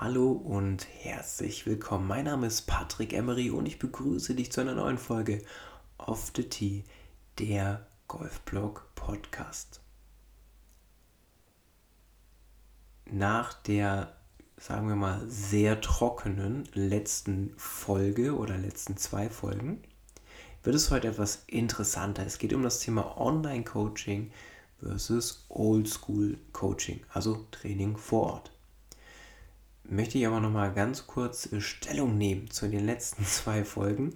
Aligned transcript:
Hallo 0.00 0.30
und 0.30 0.86
herzlich 1.02 1.66
willkommen. 1.66 2.06
Mein 2.06 2.26
Name 2.26 2.46
ist 2.46 2.68
Patrick 2.68 3.12
Emery 3.12 3.50
und 3.50 3.66
ich 3.66 3.80
begrüße 3.80 4.36
dich 4.36 4.52
zu 4.52 4.60
einer 4.60 4.76
neuen 4.76 4.96
Folge 4.96 5.42
Off 5.98 6.30
the 6.36 6.44
Tee, 6.44 6.84
der 7.40 7.84
Golfblog 8.06 8.94
Podcast. 8.94 9.80
Nach 13.10 13.54
der, 13.54 14.14
sagen 14.56 14.86
wir 14.86 14.94
mal, 14.94 15.20
sehr 15.26 15.80
trockenen 15.80 16.68
letzten 16.74 17.52
Folge 17.56 18.36
oder 18.36 18.56
letzten 18.56 18.98
zwei 18.98 19.28
Folgen 19.28 19.82
wird 20.62 20.76
es 20.76 20.92
heute 20.92 21.08
etwas 21.08 21.42
interessanter. 21.48 22.24
Es 22.24 22.38
geht 22.38 22.52
um 22.52 22.62
das 22.62 22.78
Thema 22.78 23.18
Online-Coaching 23.20 24.30
versus 24.78 25.44
Oldschool-Coaching, 25.48 27.00
also 27.12 27.48
Training 27.50 27.96
vor 27.96 28.34
Ort 28.34 28.52
möchte 29.88 30.18
ich 30.18 30.26
aber 30.26 30.40
noch 30.40 30.50
mal 30.50 30.72
ganz 30.72 31.06
kurz 31.06 31.52
äh, 31.52 31.60
Stellung 31.60 32.16
nehmen 32.18 32.50
zu 32.50 32.68
den 32.68 32.84
letzten 32.84 33.24
zwei 33.26 33.64
Folgen, 33.64 34.14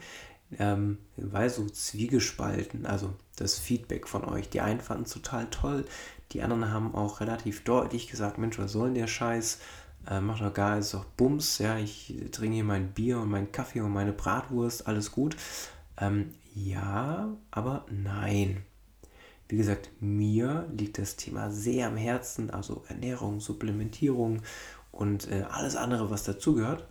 ähm, 0.58 0.98
weil 1.16 1.50
so 1.50 1.66
zwiegespalten, 1.66 2.86
also 2.86 3.14
das 3.36 3.58
Feedback 3.58 4.06
von 4.06 4.24
euch. 4.24 4.48
Die 4.50 4.60
einen 4.60 4.80
fanden 4.80 5.04
es 5.04 5.12
total 5.12 5.48
toll, 5.50 5.84
die 6.32 6.42
anderen 6.42 6.70
haben 6.70 6.94
auch 6.94 7.20
relativ 7.20 7.64
deutlich 7.64 8.08
gesagt, 8.08 8.38
Mensch, 8.38 8.58
was 8.58 8.72
soll 8.72 8.88
denn 8.88 8.94
der 8.94 9.06
Scheiß? 9.06 9.60
Äh, 10.08 10.20
macht 10.20 10.42
doch 10.42 10.52
gar, 10.52 10.78
ist 10.78 10.94
doch 10.94 11.04
Bums, 11.04 11.58
ja, 11.58 11.78
ich 11.78 12.14
trinke 12.32 12.56
hier 12.56 12.64
mein 12.64 12.92
Bier 12.92 13.18
und 13.18 13.30
meinen 13.30 13.52
Kaffee 13.52 13.80
und 13.80 13.92
meine 13.92 14.12
Bratwurst, 14.12 14.86
alles 14.86 15.12
gut. 15.12 15.36
Ähm, 15.98 16.34
ja, 16.54 17.36
aber 17.50 17.86
nein. 17.90 18.64
Wie 19.48 19.58
gesagt, 19.58 19.90
mir 20.00 20.66
liegt 20.74 20.98
das 20.98 21.16
Thema 21.16 21.50
sehr 21.50 21.88
am 21.88 21.96
Herzen, 21.96 22.50
also 22.50 22.84
Ernährung, 22.88 23.38
Supplementierung 23.38 24.40
und 24.92 25.30
äh, 25.30 25.44
alles 25.50 25.74
andere, 25.74 26.10
was 26.10 26.22
dazugehört. 26.22 26.86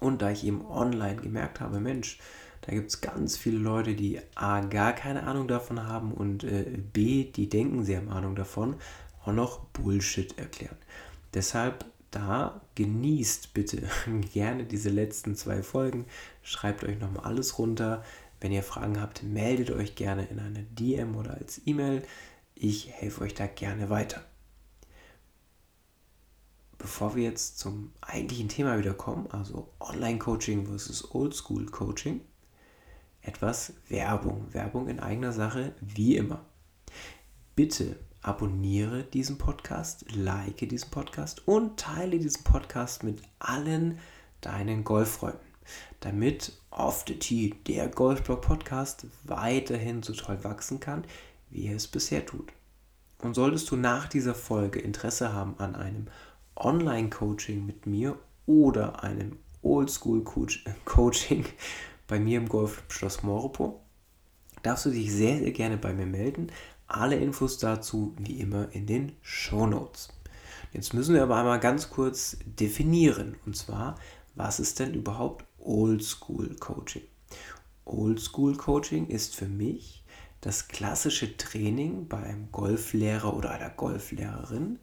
Und 0.00 0.20
da 0.20 0.30
ich 0.30 0.44
eben 0.44 0.66
online 0.66 1.16
gemerkt 1.16 1.60
habe, 1.60 1.80
Mensch, 1.80 2.18
da 2.62 2.72
gibt 2.72 2.90
es 2.90 3.00
ganz 3.00 3.36
viele 3.36 3.58
Leute, 3.58 3.94
die 3.94 4.20
A, 4.34 4.60
gar 4.60 4.92
keine 4.92 5.22
Ahnung 5.22 5.48
davon 5.48 5.86
haben 5.86 6.12
und 6.12 6.44
äh, 6.44 6.64
B, 6.92 7.24
die 7.24 7.48
denken, 7.48 7.84
sie 7.84 7.96
haben 7.96 8.10
Ahnung 8.10 8.34
davon, 8.34 8.76
auch 9.24 9.32
noch 9.32 9.60
Bullshit 9.66 10.36
erklären. 10.38 10.76
Deshalb 11.32 11.84
da 12.10 12.60
genießt 12.74 13.54
bitte 13.54 13.82
gerne 14.32 14.64
diese 14.64 14.90
letzten 14.90 15.36
zwei 15.36 15.62
Folgen. 15.62 16.06
Schreibt 16.42 16.84
euch 16.84 16.98
nochmal 16.98 17.24
alles 17.24 17.58
runter. 17.58 18.02
Wenn 18.40 18.52
ihr 18.52 18.62
Fragen 18.62 19.00
habt, 19.00 19.22
meldet 19.22 19.70
euch 19.70 19.94
gerne 19.94 20.26
in 20.26 20.38
einer 20.38 20.62
DM 20.62 21.16
oder 21.16 21.34
als 21.34 21.60
E-Mail. 21.64 22.02
Ich 22.54 22.90
helfe 22.90 23.22
euch 23.22 23.34
da 23.34 23.46
gerne 23.46 23.90
weiter 23.90 24.24
bevor 26.96 27.14
wir 27.14 27.24
jetzt 27.24 27.58
zum 27.58 27.92
eigentlichen 28.00 28.48
Thema 28.48 28.78
wieder 28.78 28.94
kommen, 28.94 29.26
also 29.30 29.68
Online-Coaching 29.80 30.64
versus 30.64 31.14
Oldschool-Coaching, 31.14 32.22
etwas 33.20 33.74
Werbung. 33.90 34.46
Werbung 34.54 34.88
in 34.88 34.98
eigener 34.98 35.32
Sache, 35.32 35.74
wie 35.82 36.16
immer. 36.16 36.40
Bitte 37.54 37.96
abonniere 38.22 39.02
diesen 39.02 39.36
Podcast, 39.36 40.06
like 40.14 40.66
diesen 40.70 40.88
Podcast 40.88 41.46
und 41.46 41.78
teile 41.78 42.18
diesen 42.18 42.44
Podcast 42.44 43.02
mit 43.02 43.20
allen 43.40 43.98
deinen 44.40 44.82
Golffreunden, 44.82 45.46
damit 46.00 46.54
Off 46.70 47.04
the 47.06 47.18
Tee, 47.18 47.56
der 47.66 47.88
Golfblog 47.88 48.40
Podcast, 48.40 49.06
weiterhin 49.24 50.02
so 50.02 50.14
toll 50.14 50.42
wachsen 50.44 50.80
kann, 50.80 51.04
wie 51.50 51.66
er 51.66 51.76
es 51.76 51.88
bisher 51.88 52.24
tut. 52.24 52.54
Und 53.18 53.34
solltest 53.34 53.70
du 53.70 53.76
nach 53.76 54.08
dieser 54.08 54.34
Folge 54.34 54.80
Interesse 54.80 55.34
haben 55.34 55.56
an 55.58 55.74
einem 55.74 56.06
Online-Coaching 56.56 57.64
mit 57.64 57.86
mir 57.86 58.18
oder 58.46 59.02
einem 59.02 59.38
Oldschool-Coaching 59.62 61.44
bei 62.06 62.20
mir 62.20 62.38
im 62.38 62.48
Golf 62.48 62.82
Schloss 62.88 63.22
Moropo, 63.22 63.80
darfst 64.62 64.86
du 64.86 64.90
dich 64.90 65.12
sehr, 65.12 65.38
sehr 65.38 65.52
gerne 65.52 65.76
bei 65.76 65.92
mir 65.92 66.06
melden. 66.06 66.52
Alle 66.86 67.16
Infos 67.16 67.58
dazu 67.58 68.14
wie 68.18 68.40
immer 68.40 68.72
in 68.72 68.86
den 68.86 69.12
Show 69.22 69.66
Notes. 69.66 70.08
Jetzt 70.72 70.94
müssen 70.94 71.14
wir 71.14 71.22
aber 71.22 71.36
einmal 71.36 71.60
ganz 71.60 71.90
kurz 71.90 72.36
definieren. 72.44 73.36
Und 73.44 73.56
zwar, 73.56 73.96
was 74.34 74.60
ist 74.60 74.78
denn 74.78 74.94
überhaupt 74.94 75.44
Oldschool 75.58 76.54
Coaching? 76.56 77.02
Oldschool 77.84 78.56
Coaching 78.56 79.08
ist 79.08 79.34
für 79.34 79.48
mich 79.48 80.04
das 80.40 80.68
klassische 80.68 81.36
Training 81.36 82.08
bei 82.08 82.18
einem 82.18 82.52
Golflehrer 82.52 83.36
oder 83.36 83.50
einer 83.50 83.70
Golflehrerin, 83.70 84.78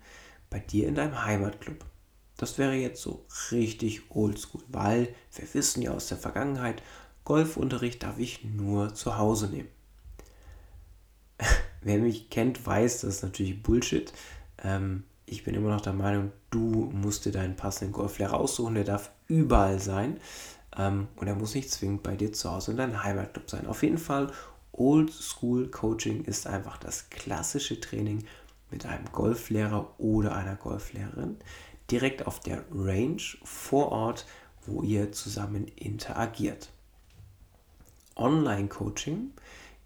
bei 0.54 0.60
dir 0.60 0.88
in 0.88 0.94
deinem 0.94 1.26
Heimatclub. 1.26 1.84
Das 2.38 2.60
wäre 2.60 2.76
jetzt 2.76 3.02
so 3.02 3.26
richtig 3.52 4.12
oldschool, 4.12 4.62
weil 4.68 5.16
wir 5.34 5.52
wissen 5.56 5.82
ja 5.82 5.92
aus 5.92 6.10
der 6.10 6.18
Vergangenheit, 6.18 6.84
Golfunterricht 7.26 8.04
darf 8.04 8.20
ich 8.20 8.44
nur 8.44 8.94
zu 8.94 9.18
Hause 9.18 9.48
nehmen. 9.48 9.70
Wer 11.82 11.98
mich 11.98 12.30
kennt, 12.30 12.64
weiß, 12.68 13.02
das 13.02 13.16
ist 13.16 13.24
natürlich 13.24 13.64
Bullshit. 13.64 14.14
Ähm, 14.64 15.06
ich 15.26 15.44
bin 15.44 15.56
immer 15.56 15.72
noch 15.72 15.82
der 15.82 15.94
Meinung, 15.94 16.32
du 16.52 16.92
musst 16.94 17.26
dir 17.26 17.32
deinen 17.32 17.56
passenden 17.56 17.92
Golflehrer 17.92 18.40
aussuchen, 18.40 18.76
der 18.76 18.84
darf 18.84 19.10
überall 19.28 19.80
sein. 19.80 20.20
Ähm, 20.78 21.08
und 21.16 21.26
er 21.26 21.36
muss 21.36 21.56
nicht 21.56 21.72
zwingend 21.72 22.04
bei 22.04 22.16
dir 22.16 22.32
zu 22.32 22.52
Hause 22.52 22.72
in 22.72 22.78
deinem 22.78 23.04
Heimatclub 23.04 23.50
sein. 23.50 23.66
Auf 23.66 23.82
jeden 23.82 23.98
Fall, 23.98 24.32
Old 24.72 25.12
School 25.12 25.70
Coaching 25.70 26.26
ist 26.26 26.46
einfach 26.46 26.78
das 26.78 27.10
klassische 27.10 27.80
Training 27.80 28.26
mit 28.74 28.88
einem 28.88 29.06
Golflehrer 29.12 29.94
oder 30.00 30.36
einer 30.36 30.56
Golflehrerin 30.56 31.38
direkt 31.92 32.26
auf 32.26 32.40
der 32.40 32.66
Range 32.74 33.22
vor 33.44 33.92
Ort, 33.92 34.26
wo 34.66 34.82
ihr 34.82 35.12
zusammen 35.12 35.68
interagiert. 35.68 36.72
Online-Coaching 38.16 39.32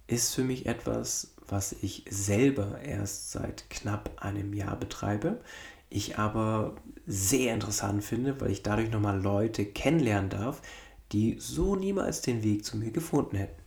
ist 0.08 0.34
für 0.34 0.44
mich 0.44 0.66
etwas, 0.66 1.34
was 1.48 1.74
ich 1.82 2.06
selber 2.10 2.80
erst 2.82 3.32
seit 3.32 3.70
knapp 3.70 4.12
einem 4.18 4.54
Jahr 4.54 4.78
betreibe. 4.78 5.42
Ich 5.90 6.18
aber 6.18 6.76
sehr 7.06 7.54
interessant 7.54 8.04
finde, 8.04 8.40
weil 8.40 8.52
ich 8.52 8.64
dadurch 8.64 8.90
nochmal 8.90 9.22
Leute 9.22 9.66
kennenlernen 9.66 10.30
darf, 10.30 10.62
die 11.12 11.38
so 11.40 11.76
niemals 11.76 12.22
den 12.22 12.44
Weg 12.44 12.64
zu 12.64 12.78
mir 12.78 12.92
gefunden 12.92 13.36
hätten. 13.38 13.62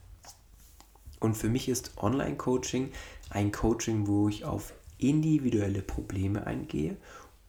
Und 1.19 1.35
für 1.35 1.49
mich 1.49 1.69
ist 1.69 1.97
Online-Coaching 1.97 2.91
ein 3.29 3.51
Coaching, 3.51 4.07
wo 4.07 4.27
ich 4.27 4.45
auf 4.45 4.73
individuelle 5.01 5.81
Probleme 5.81 6.45
eingehe 6.47 6.97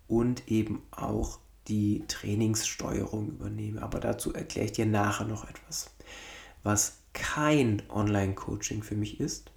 und 0.09 0.49
eben 0.49 0.83
auch 0.91 1.39
die 1.69 2.05
Trainingssteuerung 2.09 3.29
übernehme. 3.29 3.83
Aber 3.83 4.01
dazu 4.01 4.33
erkläre 4.33 4.67
ich 4.67 4.73
dir 4.73 4.87
nachher 4.87 5.27
noch 5.27 5.49
etwas. 5.49 5.91
Was 6.63 6.99
kein 7.13 7.83
Online-Coaching 7.89 8.83
für 8.83 8.97
mich 8.97 9.21
ist, 9.21 9.51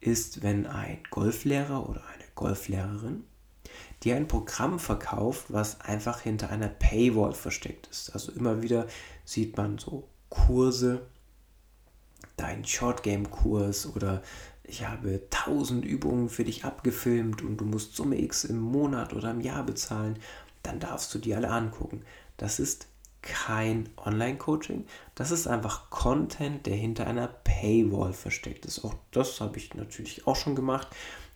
ist, 0.00 0.42
wenn 0.42 0.66
ein 0.66 0.98
Golflehrer 1.10 1.88
oder 1.88 2.02
eine 2.14 2.24
Golflehrerin 2.34 3.24
dir 4.02 4.16
ein 4.16 4.28
Programm 4.28 4.78
verkauft, 4.78 5.46
was 5.48 5.80
einfach 5.80 6.20
hinter 6.20 6.50
einer 6.50 6.68
Paywall 6.68 7.32
versteckt 7.32 7.88
ist. 7.88 8.10
Also 8.10 8.32
immer 8.32 8.62
wieder 8.62 8.86
sieht 9.24 9.56
man 9.56 9.78
so 9.78 10.08
Kurse, 10.28 11.06
dein 12.36 12.64
Short 12.64 13.02
Game 13.02 13.30
Kurs 13.30 13.86
oder 13.94 14.22
ich 14.68 14.86
habe 14.86 15.20
1000 15.30 15.84
Übungen 15.84 16.28
für 16.28 16.44
dich 16.44 16.64
abgefilmt 16.64 17.42
und 17.42 17.58
du 17.58 17.64
musst 17.64 17.94
Summe 17.94 18.20
X 18.20 18.44
im 18.44 18.58
Monat 18.58 19.14
oder 19.14 19.30
im 19.30 19.40
Jahr 19.40 19.64
bezahlen, 19.64 20.18
dann 20.62 20.80
darfst 20.80 21.14
du 21.14 21.18
die 21.18 21.34
alle 21.34 21.50
angucken. 21.50 22.02
Das 22.36 22.58
ist 22.58 22.88
kein 23.22 23.88
Online-Coaching, 23.96 24.84
das 25.14 25.30
ist 25.30 25.46
einfach 25.46 25.90
Content, 25.90 26.66
der 26.66 26.76
hinter 26.76 27.06
einer 27.06 27.26
Paywall 27.26 28.12
versteckt 28.12 28.66
ist. 28.66 28.84
Auch 28.84 28.94
das 29.10 29.40
habe 29.40 29.56
ich 29.56 29.74
natürlich 29.74 30.26
auch 30.26 30.36
schon 30.36 30.54
gemacht, 30.54 30.88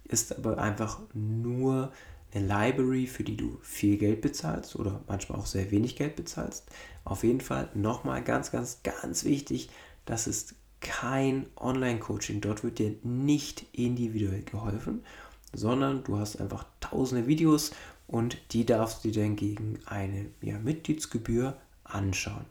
ist 0.04 0.36
aber 0.36 0.58
einfach 0.58 1.00
nur 1.14 1.92
eine 2.32 2.46
Library, 2.46 3.06
für 3.06 3.24
die 3.24 3.36
du 3.36 3.58
viel 3.62 3.96
Geld 3.96 4.20
bezahlst 4.20 4.76
oder 4.76 5.00
manchmal 5.08 5.38
auch 5.38 5.46
sehr 5.46 5.70
wenig 5.70 5.96
Geld 5.96 6.14
bezahlst. 6.14 6.66
Auf 7.04 7.24
jeden 7.24 7.40
Fall 7.40 7.68
nochmal 7.74 8.22
ganz, 8.22 8.52
ganz, 8.52 8.82
ganz 8.84 9.24
wichtig, 9.24 9.70
das 10.04 10.26
ist 10.26 10.54
kein 10.80 11.46
Online-Coaching. 11.56 12.40
Dort 12.40 12.64
wird 12.64 12.78
dir 12.78 12.94
nicht 13.02 13.66
individuell 13.72 14.42
geholfen, 14.42 15.04
sondern 15.52 16.04
du 16.04 16.18
hast 16.18 16.40
einfach 16.40 16.64
tausende 16.80 17.26
Videos 17.26 17.72
und 18.06 18.38
die 18.52 18.66
darfst 18.66 19.04
du 19.04 19.10
dir 19.10 19.22
dann 19.22 19.36
gegen 19.36 19.78
eine 19.86 20.26
ja, 20.42 20.58
Mitgliedsgebühr 20.58 21.56
anschauen. 21.84 22.44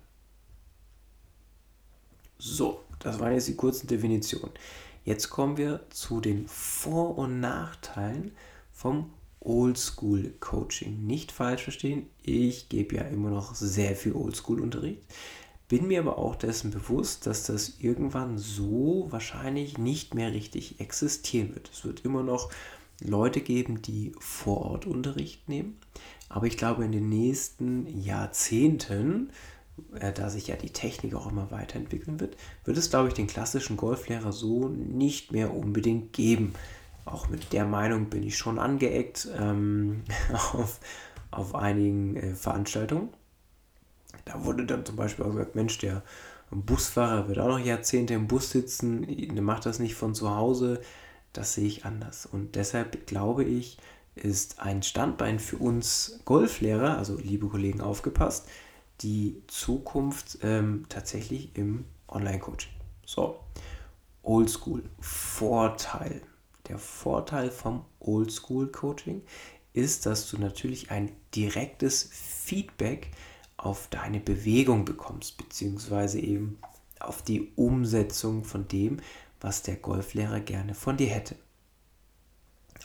So, 2.37 2.81
das 2.99 3.19
waren 3.19 3.33
jetzt 3.33 3.47
die 3.47 3.55
kurzen 3.55 3.87
Definitionen. 3.87 4.51
Jetzt 5.03 5.29
kommen 5.29 5.57
wir 5.57 5.81
zu 5.89 6.21
den 6.21 6.47
Vor- 6.47 7.17
und 7.17 7.39
Nachteilen 7.39 8.31
vom 8.71 9.11
Oldschool 9.41 10.33
Coaching. 10.39 11.05
Nicht 11.05 11.31
falsch 11.31 11.63
verstehen, 11.63 12.07
ich 12.21 12.69
gebe 12.69 12.97
ja 12.97 13.03
immer 13.03 13.29
noch 13.29 13.55
sehr 13.55 13.95
viel 13.95 14.13
Oldschool 14.13 14.61
Unterricht. 14.61 15.01
Bin 15.69 15.87
mir 15.87 15.99
aber 15.99 16.17
auch 16.17 16.35
dessen 16.35 16.71
bewusst, 16.71 17.27
dass 17.27 17.43
das 17.43 17.75
irgendwann 17.79 18.39
so 18.39 19.05
wahrscheinlich 19.11 19.77
nicht 19.77 20.15
mehr 20.15 20.33
richtig 20.33 20.79
existieren 20.79 21.53
wird. 21.53 21.69
Es 21.71 21.85
wird 21.85 22.03
immer 22.03 22.23
noch 22.23 22.49
Leute 23.01 23.39
geben, 23.39 23.81
die 23.81 24.11
vor 24.19 24.65
Ort 24.65 24.85
Unterricht 24.85 25.47
nehmen, 25.47 25.77
Aber 26.27 26.47
ich 26.47 26.57
glaube, 26.57 26.83
in 26.83 26.91
den 26.91 27.07
nächsten 27.07 28.01
Jahrzehnten, 28.01 29.29
äh, 29.93 30.11
da 30.11 30.29
sich 30.29 30.47
ja 30.47 30.55
die 30.55 30.71
Technik 30.71 31.13
auch 31.13 31.31
immer 31.31 31.49
weiterentwickeln 31.51 32.19
wird, 32.19 32.35
wird 32.65 32.77
es, 32.77 32.89
glaube 32.89 33.07
ich, 33.07 33.13
den 33.13 33.27
klassischen 33.27 33.77
Golflehrer 33.77 34.31
so 34.31 34.67
nicht 34.69 35.31
mehr 35.31 35.53
unbedingt 35.53 36.13
geben. 36.13 36.53
Auch 37.05 37.29
mit 37.29 37.53
der 37.53 37.65
Meinung 37.65 38.09
bin 38.09 38.23
ich 38.23 38.37
schon 38.37 38.59
angeeckt 38.59 39.27
ähm, 39.39 40.03
auf, 40.53 40.79
auf 41.31 41.55
einigen 41.55 42.15
äh, 42.15 42.35
Veranstaltungen. 42.35 43.09
Da 44.25 44.43
wurde 44.45 44.65
dann 44.65 44.85
zum 44.85 44.95
Beispiel 44.95 45.25
auch 45.25 45.31
gesagt, 45.31 45.55
Mensch, 45.55 45.77
der 45.79 46.03
Busfahrer 46.51 47.27
wird 47.27 47.39
auch 47.39 47.49
noch 47.49 47.59
Jahrzehnte 47.59 48.13
im 48.13 48.27
Bus 48.27 48.51
sitzen, 48.51 49.05
der 49.07 49.43
macht 49.43 49.65
das 49.65 49.79
nicht 49.79 49.95
von 49.95 50.15
zu 50.15 50.35
Hause. 50.35 50.81
Das 51.33 51.53
sehe 51.53 51.67
ich 51.67 51.85
anders. 51.85 52.25
Und 52.25 52.55
deshalb 52.55 53.05
glaube 53.05 53.43
ich, 53.43 53.77
ist 54.15 54.59
ein 54.59 54.83
Standbein 54.83 55.39
für 55.39 55.57
uns 55.57 56.19
Golflehrer, 56.25 56.97
also 56.97 57.17
liebe 57.17 57.47
Kollegen, 57.47 57.81
aufgepasst, 57.81 58.47
die 59.01 59.41
Zukunft 59.47 60.39
ähm, 60.41 60.85
tatsächlich 60.89 61.55
im 61.55 61.85
Online-Coaching. 62.07 62.71
So, 63.05 63.39
Oldschool, 64.23 64.83
Vorteil. 64.99 66.21
Der 66.67 66.77
Vorteil 66.77 67.49
vom 67.49 67.85
Oldschool-Coaching 67.99 69.21
ist, 69.73 70.05
dass 70.05 70.29
du 70.29 70.37
natürlich 70.37 70.91
ein 70.91 71.11
direktes 71.33 72.09
Feedback 72.11 73.11
auf 73.59 73.87
deine 73.89 74.19
Bewegung 74.19 74.85
bekommst, 74.85 75.37
beziehungsweise 75.37 76.19
eben 76.19 76.57
auf 76.99 77.21
die 77.21 77.51
Umsetzung 77.55 78.43
von 78.43 78.67
dem, 78.67 78.97
was 79.41 79.63
der 79.63 79.75
Golflehrer 79.75 80.39
gerne 80.39 80.73
von 80.73 80.97
dir 80.97 81.07
hätte. 81.07 81.35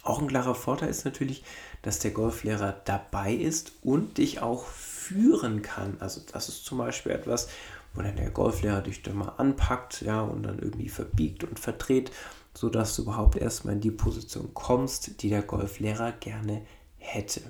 Auch 0.02 0.20
ein 0.20 0.28
klarer 0.28 0.54
Vorteil 0.54 0.90
ist 0.90 1.04
natürlich, 1.04 1.44
dass 1.82 2.00
der 2.00 2.10
Golflehrer 2.10 2.72
dabei 2.84 3.32
ist 3.32 3.72
und 3.82 4.18
dich 4.18 4.40
auch 4.40 4.66
führen 4.66 5.62
kann. 5.62 5.96
Also 6.00 6.20
das 6.32 6.48
ist 6.48 6.64
zum 6.64 6.78
Beispiel 6.78 7.12
etwas, 7.12 7.48
wo 7.94 8.02
dann 8.02 8.16
der 8.16 8.30
Golflehrer 8.30 8.82
dich 8.82 9.02
dann 9.02 9.16
mal 9.16 9.34
anpackt, 9.36 10.02
ja, 10.02 10.22
und 10.22 10.42
dann 10.42 10.58
irgendwie 10.58 10.88
verbiegt 10.88 11.44
und 11.44 11.58
verdreht, 11.58 12.10
sodass 12.52 12.96
du 12.96 13.02
überhaupt 13.02 13.36
erstmal 13.36 13.74
in 13.74 13.80
die 13.80 13.90
Position 13.90 14.52
kommst, 14.52 15.22
die 15.22 15.28
der 15.28 15.42
Golflehrer 15.42 16.12
gerne 16.12 16.66
hätte. 16.98 17.40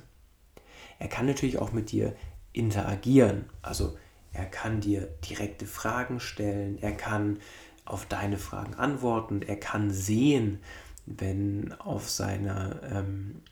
Er 0.99 1.09
kann 1.09 1.27
natürlich 1.27 1.59
auch 1.59 1.73
mit 1.73 1.91
dir 1.91 2.15
interagieren. 2.55 3.45
Also 3.61 3.99
er 4.33 4.47
kann 4.47 4.81
dir 4.81 5.09
direkte 5.29 5.67
Fragen 5.67 6.21
stellen, 6.21 6.79
er 6.81 6.93
kann 6.93 7.39
auf 7.85 8.07
deine 8.07 8.39
Fragen 8.39 8.75
antworten, 8.75 9.43
er 9.43 9.61
kann 9.61 9.91
sehen, 9.91 10.61
wenn 11.05 11.73
auf 11.79 12.09
seiner 12.09 12.83
ähm, 12.83 13.43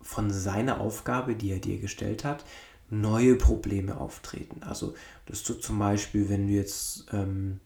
von 0.00 0.30
seiner 0.30 0.80
Aufgabe, 0.80 1.34
die 1.34 1.50
er 1.50 1.58
dir 1.58 1.78
gestellt 1.78 2.24
hat, 2.24 2.44
neue 2.90 3.34
Probleme 3.34 3.98
auftreten. 3.98 4.62
Also, 4.62 4.94
dass 5.26 5.42
du 5.42 5.54
zum 5.54 5.78
Beispiel, 5.78 6.28
wenn 6.28 6.46
du 6.46 6.54
jetzt, 6.54 7.06
ähm, 7.12 7.60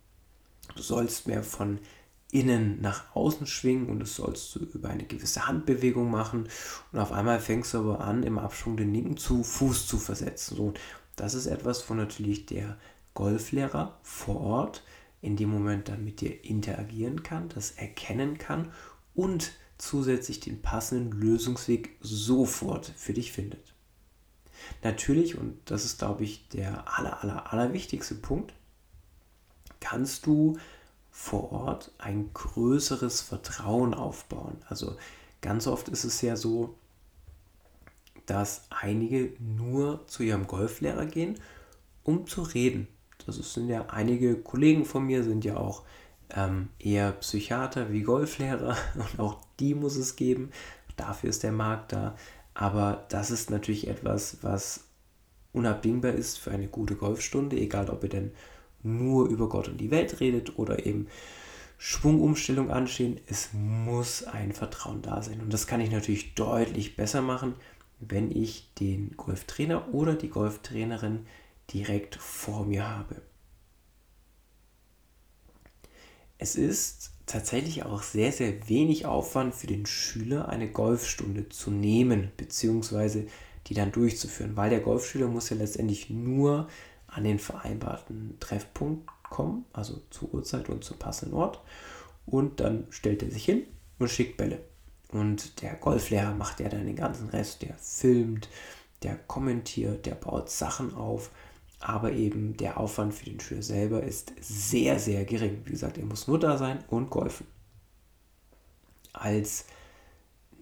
du 0.75 0.83
sollst 0.83 1.29
mehr 1.29 1.45
von 1.45 1.79
innen 2.33 2.81
nach 2.81 3.15
außen 3.15 3.47
schwingen 3.47 3.89
und 3.89 4.01
das 4.01 4.17
sollst 4.17 4.55
du 4.55 4.61
über 4.61 4.89
eine 4.89 5.05
gewisse 5.05 5.47
Handbewegung 5.47 6.11
machen 6.11 6.49
und 6.91 6.99
auf 6.99 7.13
einmal 7.13 7.39
fängst 7.39 7.75
du 7.75 7.79
aber 7.79 8.01
an, 8.01 8.23
im 8.23 8.39
Abschwung 8.39 8.77
den 8.77 8.93
linken 8.93 9.19
zu 9.19 9.45
Fuß 9.45 9.87
zu 9.87 9.99
versetzen. 9.99 10.57
So, 10.57 10.73
das 11.15 11.35
ist 11.35 11.47
etwas, 11.47 11.89
wo 11.89 11.95
natürlich 11.95 12.47
der 12.47 12.79
Golflehrer 13.13 13.99
vor 14.03 14.41
Ort 14.41 14.83
in 15.21 15.37
dem 15.37 15.51
Moment 15.51 15.89
dann 15.89 16.05
mit 16.05 16.23
dir 16.23 16.43
interagieren 16.43 17.23
kann, 17.23 17.51
das 17.51 17.73
erkennen 17.73 18.39
kann 18.39 18.73
und 19.15 19.53
zusätzlich 19.77 20.41
den 20.41 20.63
passenden 20.63 21.13
Lösungsweg 21.13 21.97
sofort 22.01 22.93
für 22.97 23.13
dich 23.13 23.33
findet. 23.33 23.75
Natürlich, 24.83 25.37
und 25.37 25.59
das 25.67 25.85
ist, 25.85 25.99
glaube 25.99 26.25
ich, 26.25 26.49
der 26.49 26.99
aller, 26.99 27.23
aller, 27.23 27.53
aller 27.53 27.73
wichtigste 27.75 28.15
Punkt, 28.15 28.55
kannst 29.81 30.27
du 30.27 30.57
vor 31.13 31.53
Ort 31.53 31.93
ein 31.99 32.31
größeres 32.33 33.21
Vertrauen 33.21 33.93
aufbauen. 33.93 34.57
Also 34.69 34.97
ganz 35.43 35.67
oft 35.67 35.89
ist 35.91 36.05
es 36.05 36.23
ja 36.23 36.37
so, 36.37 36.75
dass 38.27 38.65
einige 38.71 39.33
nur 39.39 40.07
zu 40.07 40.23
ihrem 40.23 40.47
Golflehrer 40.47 41.05
gehen, 41.05 41.39
um 42.03 42.27
zu 42.27 42.43
reden. 42.43 42.89
Das 43.27 43.37
sind 43.37 43.69
ja 43.69 43.87
einige 43.91 44.37
Kollegen 44.37 44.85
von 44.87 45.05
mir, 45.05 45.23
sind 45.23 45.45
ja 45.45 45.59
auch 45.59 45.83
ähm, 46.31 46.71
eher 46.79 47.13
Psychiater 47.13 47.93
wie 47.93 48.03
Golflehrer 48.03 48.77
und 48.95 49.21
auch 49.21 49.39
die 49.61 49.75
muss 49.75 49.97
es 49.97 50.17
geben. 50.17 50.51
Dafür 50.97 51.29
ist 51.29 51.43
der 51.43 51.53
Markt 51.53 51.93
da. 51.93 52.17
Aber 52.55 53.07
das 53.11 53.31
ist 53.31 53.51
natürlich 53.51 53.87
etwas, 53.87 54.39
was 54.43 54.85
unabdingbar 55.53 56.13
ist 56.13 56.39
für 56.39 56.51
eine 56.51 56.69
gute 56.69 56.97
Golfstunde, 56.97 57.57
egal 57.57 57.91
ob 57.91 58.03
ihr 58.03 58.09
denn 58.09 58.33
nur 58.83 59.29
über 59.29 59.49
Gott 59.49 59.69
und 59.69 59.79
die 59.79 59.91
Welt 59.91 60.21
redet 60.21 60.59
oder 60.59 60.87
eben 60.87 61.07
Schwungumstellung 61.79 62.71
anstehen. 62.71 63.21
Es 63.27 63.51
muss 63.53 64.23
ein 64.23 64.53
Vertrauen 64.53 65.03
da 65.03 65.23
sein. 65.23 65.41
Und 65.41 65.53
das 65.53 65.67
kann 65.67 65.81
ich 65.81 65.91
natürlich 65.91 66.35
deutlich 66.35 66.97
besser 66.97 67.23
machen, 67.23 67.55
wenn 67.99 68.31
ich 68.31 68.73
den 68.75 69.17
Golftrainer 69.17 69.93
oder 69.93 70.15
die 70.15 70.29
Golftrainerin 70.29 71.27
direkt 71.73 72.17
vor 72.17 72.65
mir 72.67 72.89
habe. 72.89 73.23
Es 76.39 76.57
ist 76.57 77.13
tatsächlich 77.27 77.85
auch 77.85 78.03
sehr, 78.03 78.33
sehr 78.33 78.69
wenig 78.69 79.07
Aufwand 79.07 79.55
für 79.55 79.67
den 79.67 79.87
Schüler, 79.87 80.49
eine 80.49 80.69
Golfstunde 80.69 81.49
zu 81.49 81.71
nehmen, 81.71 82.33
beziehungsweise 82.37 83.27
die 83.67 83.75
dann 83.75 83.93
durchzuführen, 83.93 84.57
weil 84.57 84.71
der 84.71 84.81
Golfschüler 84.81 85.29
muss 85.29 85.51
ja 85.51 85.57
letztendlich 85.57 86.11
nur 86.11 86.69
an 87.15 87.25
den 87.25 87.39
vereinbarten 87.39 88.37
Treffpunkt 88.41 89.09
kommen, 89.23 89.65
also 89.73 90.01
zur 90.11 90.35
Uhrzeit 90.35 90.69
und 90.69 90.85
zum 90.85 90.99
passenden 90.99 91.35
Ort. 91.35 91.61
Und 92.27 92.61
dann 92.61 92.87
stellt 92.91 93.23
er 93.23 93.31
sich 93.31 93.45
hin 93.45 93.65
und 93.99 94.11
schickt 94.11 94.37
Bälle. 94.37 94.61
Und 95.11 95.63
der 95.63 95.75
Golflehrer 95.75 96.35
macht 96.35 96.61
ja 96.61 96.69
dann 96.69 96.87
den 96.87 96.97
ganzen 96.97 97.29
Rest, 97.29 97.63
der 97.63 97.75
filmt, 97.75 98.49
der 99.03 99.17
kommentiert, 99.17 100.07
der 100.07 100.15
baut 100.15 100.51
Sachen 100.51 100.95
auf. 100.95 101.31
Aber 101.81 102.13
eben 102.13 102.57
der 102.57 102.79
Aufwand 102.79 103.13
für 103.13 103.25
den 103.25 103.41
Schüler 103.41 103.63
selber 103.63 104.03
ist 104.03 104.33
sehr, 104.41 104.99
sehr 104.99 105.25
gering. 105.25 105.63
Wie 105.65 105.73
gesagt, 105.73 105.99
er 105.99 106.07
muss 106.07 106.29
nur 106.29 106.39
da 106.39 106.57
sein 106.57 106.85
und 106.89 107.11
golfen. 107.11 107.47
Als 109.13 109.67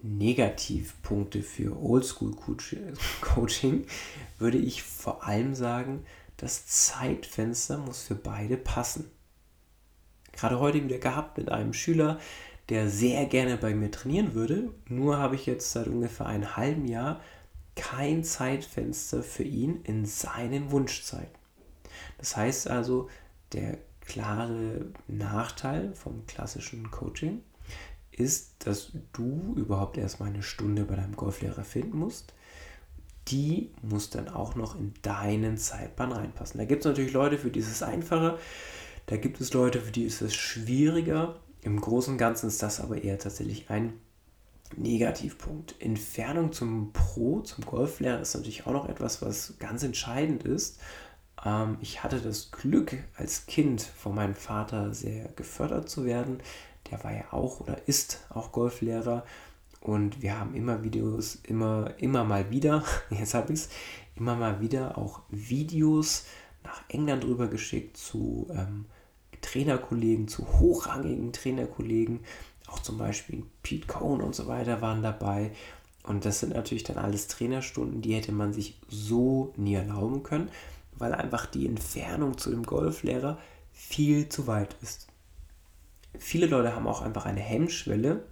Negativpunkte 0.01 1.43
für 1.43 1.79
Oldschool-Coaching 1.79 3.85
würde 4.39 4.57
ich 4.57 4.81
vor 4.81 5.25
allem 5.25 5.53
sagen, 5.53 6.03
das 6.41 6.65
Zeitfenster 6.65 7.77
muss 7.77 8.01
für 8.01 8.15
beide 8.15 8.57
passen. 8.57 9.11
Gerade 10.31 10.59
heute 10.59 10.83
wieder 10.83 10.97
gehabt 10.97 11.37
mit 11.37 11.51
einem 11.51 11.73
Schüler, 11.73 12.19
der 12.69 12.89
sehr 12.89 13.27
gerne 13.27 13.57
bei 13.57 13.75
mir 13.75 13.91
trainieren 13.91 14.33
würde. 14.33 14.71
Nur 14.87 15.17
habe 15.17 15.35
ich 15.35 15.45
jetzt 15.45 15.71
seit 15.71 15.87
ungefähr 15.87 16.25
einem 16.25 16.55
halben 16.55 16.87
Jahr 16.87 17.21
kein 17.75 18.23
Zeitfenster 18.23 19.21
für 19.21 19.43
ihn 19.43 19.81
in 19.83 20.05
seinen 20.05 20.71
Wunschzeiten. 20.71 21.37
Das 22.17 22.35
heißt 22.35 22.67
also, 22.67 23.07
der 23.53 23.77
klare 24.01 24.87
Nachteil 25.07 25.93
vom 25.93 26.25
klassischen 26.25 26.89
Coaching 26.89 27.43
ist, 28.09 28.65
dass 28.65 28.93
du 29.13 29.53
überhaupt 29.55 29.97
erstmal 29.97 30.29
eine 30.29 30.43
Stunde 30.43 30.85
bei 30.85 30.95
deinem 30.95 31.15
Golflehrer 31.15 31.63
finden 31.63 31.99
musst 31.99 32.33
die 33.27 33.71
muss 33.81 34.09
dann 34.09 34.29
auch 34.29 34.55
noch 34.55 34.77
in 34.77 34.93
deinen 35.01 35.57
Zeitplan 35.57 36.11
reinpassen. 36.11 36.57
Da 36.57 36.65
gibt 36.65 36.81
es 36.81 36.85
natürlich 36.85 37.13
Leute, 37.13 37.37
für 37.37 37.51
die 37.51 37.59
ist 37.59 37.71
es 37.71 37.83
einfacher. 37.83 38.37
Da 39.05 39.17
gibt 39.17 39.41
es 39.41 39.53
Leute, 39.53 39.81
für 39.81 39.91
die 39.91 40.03
ist 40.03 40.21
es 40.21 40.33
schwieriger. 40.33 41.39
Im 41.61 41.79
Großen 41.79 42.13
und 42.13 42.17
Ganzen 42.17 42.47
ist 42.47 42.63
das 42.63 42.79
aber 42.79 43.03
eher 43.03 43.19
tatsächlich 43.19 43.69
ein 43.69 43.93
Negativpunkt. 44.75 45.75
Entfernung 45.79 46.51
zum 46.51 46.91
Pro, 46.93 47.41
zum 47.41 47.65
Golflehrer 47.65 48.19
ist 48.21 48.35
natürlich 48.35 48.65
auch 48.65 48.71
noch 48.71 48.89
etwas, 48.89 49.21
was 49.21 49.55
ganz 49.59 49.83
entscheidend 49.83 50.43
ist. 50.43 50.79
Ähm, 51.45 51.77
ich 51.81 52.03
hatte 52.03 52.19
das 52.19 52.51
Glück, 52.51 52.95
als 53.15 53.45
Kind 53.45 53.81
von 53.81 54.15
meinem 54.15 54.35
Vater 54.35 54.93
sehr 54.93 55.25
gefördert 55.35 55.89
zu 55.89 56.05
werden. 56.05 56.39
Der 56.89 57.03
war 57.03 57.13
ja 57.13 57.25
auch 57.31 57.59
oder 57.59 57.87
ist 57.87 58.25
auch 58.29 58.51
Golflehrer 58.51 59.23
und 59.81 60.21
wir 60.21 60.39
haben 60.39 60.53
immer 60.53 60.83
Videos, 60.83 61.39
immer, 61.43 61.93
immer 61.97 62.23
mal 62.23 62.49
wieder, 62.51 62.83
jetzt 63.09 63.33
habe 63.33 63.51
ich 63.53 63.61
es, 63.61 63.69
immer 64.15 64.35
mal 64.35 64.61
wieder 64.61 64.97
auch 64.97 65.21
Videos 65.29 66.25
nach 66.63 66.83
England 66.89 67.25
rüber 67.25 67.47
geschickt 67.47 67.97
zu 67.97 68.47
ähm, 68.51 68.85
Trainerkollegen, 69.41 70.27
zu 70.27 70.47
hochrangigen 70.59 71.33
Trainerkollegen. 71.33 72.19
Auch 72.67 72.79
zum 72.79 72.99
Beispiel 72.99 73.43
Pete 73.63 73.87
Cohn 73.87 74.21
und 74.21 74.35
so 74.35 74.47
weiter 74.47 74.81
waren 74.81 75.01
dabei. 75.01 75.51
Und 76.03 76.25
das 76.25 76.39
sind 76.39 76.53
natürlich 76.53 76.83
dann 76.83 76.97
alles 76.97 77.27
Trainerstunden, 77.27 78.01
die 78.01 78.13
hätte 78.13 78.31
man 78.31 78.53
sich 78.53 78.79
so 78.87 79.53
nie 79.57 79.73
erlauben 79.73 80.21
können, 80.23 80.49
weil 80.97 81.13
einfach 81.13 81.47
die 81.47 81.65
Entfernung 81.67 82.37
zu 82.37 82.51
dem 82.51 82.63
Golflehrer 82.63 83.39
viel 83.71 84.29
zu 84.29 84.45
weit 84.45 84.75
ist. 84.81 85.07
Viele 86.17 86.45
Leute 86.45 86.75
haben 86.75 86.87
auch 86.87 87.01
einfach 87.01 87.25
eine 87.25 87.39
Hemmschwelle, 87.39 88.23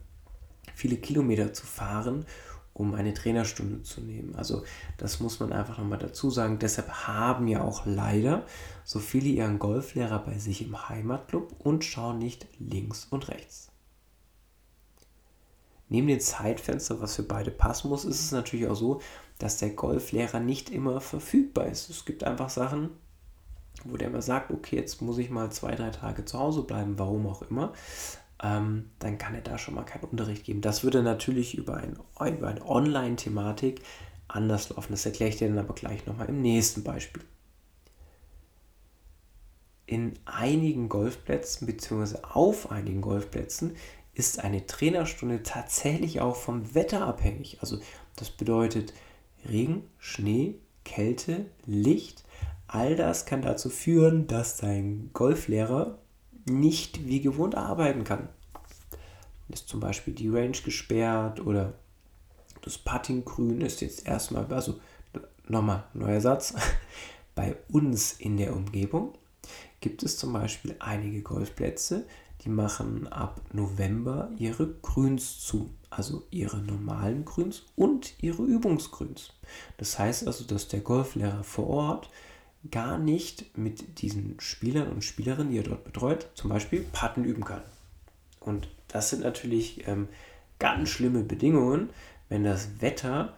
viele 0.79 0.97
Kilometer 0.97 1.53
zu 1.53 1.65
fahren, 1.65 2.25
um 2.73 2.93
eine 2.93 3.13
Trainerstunde 3.13 3.83
zu 3.83 3.99
nehmen. 3.99 4.35
Also 4.35 4.63
das 4.97 5.19
muss 5.19 5.41
man 5.41 5.51
einfach 5.51 5.77
nochmal 5.77 5.99
dazu 5.99 6.31
sagen. 6.31 6.59
Deshalb 6.59 6.89
haben 6.89 7.47
ja 7.49 7.61
auch 7.61 7.85
leider 7.85 8.45
so 8.85 8.99
viele 8.99 9.27
ihren 9.27 9.59
Golflehrer 9.59 10.19
bei 10.19 10.37
sich 10.37 10.61
im 10.61 10.87
Heimatclub 10.87 11.53
und 11.59 11.83
schauen 11.83 12.19
nicht 12.19 12.47
links 12.57 13.05
und 13.09 13.27
rechts. 13.27 13.69
Neben 15.89 16.07
dem 16.07 16.19
Zeitfenster, 16.19 17.01
was 17.01 17.15
für 17.15 17.23
beide 17.23 17.51
passen 17.51 17.89
muss, 17.89 18.05
ist 18.05 18.21
es 18.21 18.31
natürlich 18.31 18.67
auch 18.67 18.75
so, 18.75 19.01
dass 19.39 19.57
der 19.57 19.71
Golflehrer 19.71 20.39
nicht 20.39 20.69
immer 20.69 21.01
verfügbar 21.01 21.65
ist. 21.65 21.89
Es 21.89 22.05
gibt 22.05 22.23
einfach 22.23 22.49
Sachen, 22.49 22.91
wo 23.83 23.97
der 23.97 24.07
immer 24.07 24.21
sagt, 24.21 24.51
okay, 24.51 24.77
jetzt 24.77 25.01
muss 25.01 25.17
ich 25.17 25.29
mal 25.29 25.51
zwei, 25.51 25.75
drei 25.75 25.89
Tage 25.89 26.23
zu 26.23 26.39
Hause 26.39 26.61
bleiben, 26.61 26.97
warum 26.97 27.27
auch 27.27 27.41
immer 27.41 27.73
ähm, 28.41 28.89
dann 28.99 29.17
kann 29.17 29.35
er 29.35 29.41
da 29.41 29.57
schon 29.57 29.75
mal 29.75 29.83
keinen 29.83 30.05
Unterricht 30.05 30.45
geben. 30.45 30.61
Das 30.61 30.83
würde 30.83 31.03
natürlich 31.03 31.57
über, 31.57 31.77
ein, 31.77 31.97
über 32.19 32.47
eine 32.47 32.65
Online-Thematik 32.65 33.81
anders 34.27 34.69
laufen. 34.69 34.91
Das 34.91 35.05
erkläre 35.05 35.29
ich 35.29 35.37
dir 35.37 35.49
dann 35.49 35.57
aber 35.57 35.73
gleich 35.73 36.05
nochmal 36.05 36.29
im 36.29 36.41
nächsten 36.41 36.83
Beispiel. 36.83 37.23
In 39.85 40.13
einigen 40.25 40.87
Golfplätzen 40.87 41.65
bzw. 41.65 42.19
auf 42.21 42.71
einigen 42.71 43.01
Golfplätzen 43.01 43.75
ist 44.13 44.43
eine 44.43 44.65
Trainerstunde 44.65 45.43
tatsächlich 45.43 46.21
auch 46.21 46.35
vom 46.35 46.75
Wetter 46.75 47.05
abhängig. 47.07 47.57
Also 47.61 47.79
das 48.15 48.29
bedeutet 48.29 48.93
Regen, 49.47 49.83
Schnee, 49.97 50.55
Kälte, 50.83 51.45
Licht. 51.65 52.23
All 52.67 52.95
das 52.95 53.25
kann 53.25 53.41
dazu 53.41 53.69
führen, 53.69 54.27
dass 54.27 54.57
dein 54.57 55.09
Golflehrer 55.13 55.97
nicht 56.49 57.07
wie 57.07 57.21
gewohnt 57.21 57.55
arbeiten 57.55 58.03
kann. 58.03 58.29
Ist 59.49 59.67
zum 59.67 59.79
Beispiel 59.79 60.13
die 60.13 60.29
Range 60.29 60.57
gesperrt 60.63 61.39
oder 61.39 61.73
das 62.61 62.77
Puttinggrün 62.77 63.61
ist 63.61 63.81
jetzt 63.81 64.05
erstmal, 64.05 64.45
also 64.53 64.79
nochmal 65.47 65.85
neuer 65.93 66.21
Satz, 66.21 66.53
bei 67.35 67.55
uns 67.71 68.13
in 68.13 68.37
der 68.37 68.55
Umgebung 68.55 69.13
gibt 69.79 70.03
es 70.03 70.17
zum 70.17 70.33
Beispiel 70.33 70.75
einige 70.79 71.21
Golfplätze, 71.21 72.05
die 72.43 72.49
machen 72.49 73.07
ab 73.07 73.41
November 73.53 74.29
ihre 74.37 74.67
Grüns 74.81 75.39
zu, 75.39 75.69
also 75.89 76.23
ihre 76.31 76.59
normalen 76.59 77.25
Grüns 77.25 77.63
und 77.75 78.13
ihre 78.21 78.43
Übungsgrüns. 78.43 79.33
Das 79.77 79.99
heißt 79.99 80.27
also, 80.27 80.45
dass 80.45 80.67
der 80.67 80.81
Golflehrer 80.81 81.43
vor 81.43 81.67
Ort 81.67 82.09
gar 82.71 82.97
nicht 82.97 83.57
mit 83.57 84.01
diesen 84.01 84.39
Spielern 84.39 84.89
und 84.89 85.03
Spielerinnen, 85.03 85.51
die 85.51 85.59
er 85.59 85.63
dort 85.63 85.85
betreut, 85.85 86.27
zum 86.35 86.49
Beispiel 86.49 86.85
Patten 86.91 87.23
üben 87.23 87.45
kann. 87.45 87.61
Und 88.39 88.67
das 88.87 89.09
sind 89.09 89.23
natürlich 89.23 89.87
ähm, 89.87 90.09
ganz 90.59 90.89
schlimme 90.89 91.23
Bedingungen, 91.23 91.89
wenn 92.27 92.43
das 92.43 92.81
Wetter 92.81 93.33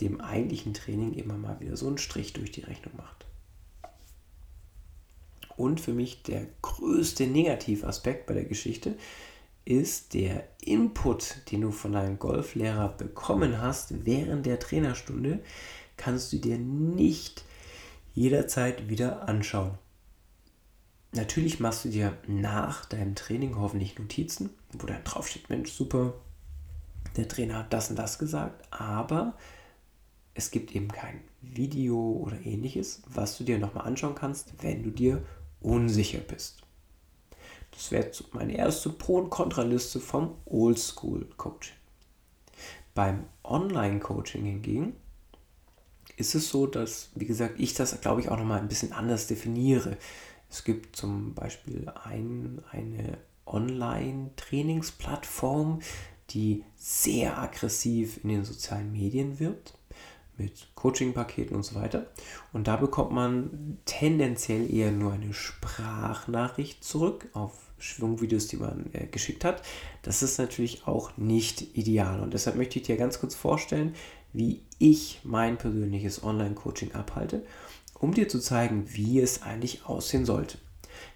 dem 0.00 0.20
eigentlichen 0.20 0.72
Training 0.72 1.12
immer 1.14 1.36
mal 1.36 1.60
wieder 1.60 1.76
so 1.76 1.86
einen 1.86 1.98
Strich 1.98 2.32
durch 2.32 2.52
die 2.52 2.62
Rechnung 2.62 2.94
macht. 2.96 3.26
Und 5.56 5.80
für 5.80 5.92
mich 5.92 6.22
der 6.22 6.46
größte 6.62 7.26
Negativaspekt 7.26 8.26
bei 8.26 8.34
der 8.34 8.44
Geschichte 8.44 8.96
ist 9.66 10.14
der 10.14 10.48
Input, 10.62 11.36
den 11.50 11.60
du 11.60 11.70
von 11.70 11.92
deinem 11.92 12.18
Golflehrer 12.18 12.88
bekommen 12.88 13.60
hast 13.60 14.06
während 14.06 14.46
der 14.46 14.58
Trainerstunde, 14.58 15.40
kannst 15.98 16.32
du 16.32 16.38
dir 16.38 16.58
nicht 16.58 17.44
jederzeit 18.14 18.88
wieder 18.88 19.28
anschauen. 19.28 19.78
Natürlich 21.12 21.58
machst 21.58 21.84
du 21.84 21.88
dir 21.88 22.16
nach 22.28 22.84
deinem 22.84 23.14
Training 23.14 23.56
hoffentlich 23.56 23.98
Notizen, 23.98 24.50
wo 24.72 24.86
dann 24.86 25.02
draufsteht, 25.02 25.50
Mensch, 25.50 25.72
super, 25.72 26.14
der 27.16 27.26
Trainer 27.26 27.58
hat 27.58 27.72
das 27.72 27.90
und 27.90 27.96
das 27.96 28.18
gesagt, 28.18 28.64
aber 28.72 29.34
es 30.34 30.52
gibt 30.52 30.74
eben 30.76 30.88
kein 30.88 31.20
Video 31.40 31.98
oder 31.98 32.38
ähnliches, 32.44 33.02
was 33.06 33.36
du 33.36 33.44
dir 33.44 33.58
nochmal 33.58 33.86
anschauen 33.86 34.14
kannst, 34.14 34.62
wenn 34.62 34.84
du 34.84 34.90
dir 34.90 35.22
unsicher 35.60 36.20
bist. 36.20 36.62
Das 37.72 37.90
wäre 37.90 38.10
meine 38.32 38.56
erste 38.56 38.90
Pro- 38.90 39.18
und 39.18 39.30
Kontraliste 39.30 40.00
vom 40.00 40.36
Oldschool-Coaching. 40.46 41.76
Beim 42.94 43.24
Online-Coaching 43.44 44.44
hingegen 44.44 44.96
ist 46.20 46.34
es 46.34 46.50
so, 46.50 46.66
dass, 46.66 47.10
wie 47.14 47.26
gesagt, 47.26 47.54
ich 47.58 47.72
das, 47.74 48.00
glaube 48.00 48.20
ich, 48.20 48.28
auch 48.28 48.36
nochmal 48.36 48.60
ein 48.60 48.68
bisschen 48.68 48.92
anders 48.92 49.26
definiere. 49.26 49.96
Es 50.50 50.62
gibt 50.64 50.94
zum 50.94 51.32
Beispiel 51.34 51.90
ein, 52.04 52.62
eine 52.70 53.16
Online-Trainingsplattform, 53.46 55.80
die 56.30 56.64
sehr 56.76 57.38
aggressiv 57.38 58.20
in 58.22 58.28
den 58.28 58.44
sozialen 58.44 58.92
Medien 58.92 59.40
wirbt, 59.40 59.72
mit 60.36 60.68
Coaching-Paketen 60.74 61.56
und 61.56 61.64
so 61.64 61.74
weiter. 61.74 62.06
Und 62.52 62.68
da 62.68 62.76
bekommt 62.76 63.12
man 63.12 63.78
tendenziell 63.84 64.72
eher 64.72 64.92
nur 64.92 65.12
eine 65.12 65.34
Sprachnachricht 65.34 66.84
zurück 66.84 67.28
auf 67.32 67.52
Schwungvideos, 67.78 68.46
die 68.46 68.56
man 68.56 68.90
äh, 68.92 69.06
geschickt 69.06 69.44
hat. 69.44 69.62
Das 70.02 70.22
ist 70.22 70.38
natürlich 70.38 70.86
auch 70.86 71.16
nicht 71.16 71.76
ideal. 71.76 72.20
Und 72.20 72.32
deshalb 72.34 72.54
möchte 72.56 72.78
ich 72.78 72.86
dir 72.86 72.96
ganz 72.96 73.18
kurz 73.20 73.34
vorstellen, 73.34 73.94
wie 74.32 74.62
ich 74.78 75.20
mein 75.24 75.58
persönliches 75.58 76.22
Online-Coaching 76.22 76.92
abhalte, 76.92 77.44
um 77.98 78.14
dir 78.14 78.28
zu 78.28 78.40
zeigen, 78.40 78.86
wie 78.92 79.20
es 79.20 79.42
eigentlich 79.42 79.86
aussehen 79.86 80.24
sollte. 80.24 80.58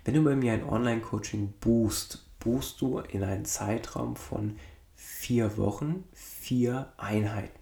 Wenn 0.04 0.14
du 0.14 0.22
bei 0.22 0.36
mir 0.36 0.52
ein 0.52 0.64
Online-Coaching 0.64 1.54
buchst, 1.60 2.24
buchst 2.40 2.80
du 2.80 2.98
in 2.98 3.24
einen 3.24 3.44
Zeitraum 3.44 4.16
von 4.16 4.56
vier 4.94 5.56
Wochen, 5.56 6.04
vier 6.12 6.92
Einheiten. 6.96 7.58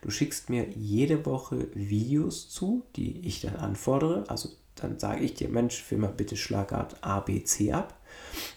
Du 0.00 0.10
schickst 0.10 0.50
mir 0.50 0.68
jede 0.70 1.24
Woche 1.26 1.68
Videos 1.74 2.48
zu, 2.50 2.84
die 2.96 3.20
ich 3.26 3.40
dann 3.40 3.56
anfordere. 3.56 4.24
Also 4.28 4.50
dann 4.76 4.98
sage 4.98 5.24
ich 5.24 5.34
dir, 5.34 5.48
Mensch, 5.48 5.82
film 5.82 6.02
mal 6.02 6.08
bitte 6.08 6.36
Schlagart 6.36 7.02
A, 7.02 7.20
B, 7.20 7.42
C 7.44 7.72
ab 7.72 7.98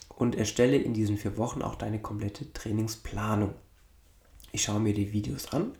und 0.08 0.34
erstelle 0.34 0.76
in 0.76 0.94
diesen 0.94 1.16
vier 1.16 1.36
Wochen 1.36 1.62
auch 1.62 1.74
deine 1.74 2.00
komplette 2.00 2.52
Trainingsplanung. 2.52 3.54
Ich 4.52 4.62
schaue 4.62 4.80
mir 4.80 4.94
die 4.94 5.12
Videos 5.12 5.52
an, 5.52 5.72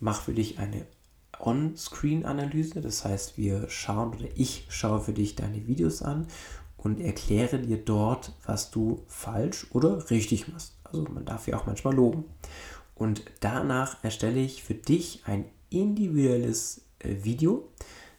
mache 0.00 0.24
für 0.24 0.34
dich 0.34 0.58
eine 0.58 0.86
On-Screen-Analyse. 1.38 2.80
Das 2.80 3.04
heißt, 3.04 3.38
wir 3.38 3.68
schauen 3.68 4.14
oder 4.14 4.28
ich 4.34 4.66
schaue 4.68 5.00
für 5.00 5.12
dich 5.12 5.36
deine 5.36 5.66
Videos 5.66 6.02
an 6.02 6.26
und 6.76 7.00
erkläre 7.00 7.58
dir 7.58 7.78
dort, 7.78 8.32
was 8.44 8.70
du 8.70 9.02
falsch 9.08 9.66
oder 9.72 10.10
richtig 10.10 10.48
machst. 10.48 10.74
Also 10.84 11.02
man 11.04 11.24
darf 11.24 11.46
ja 11.48 11.58
auch 11.58 11.66
manchmal 11.66 11.94
loben. 11.94 12.24
Und 12.94 13.22
danach 13.40 14.02
erstelle 14.02 14.40
ich 14.40 14.62
für 14.62 14.74
dich 14.74 15.22
ein 15.26 15.44
individuelles 15.70 16.82
äh, 16.98 17.16
Video 17.22 17.68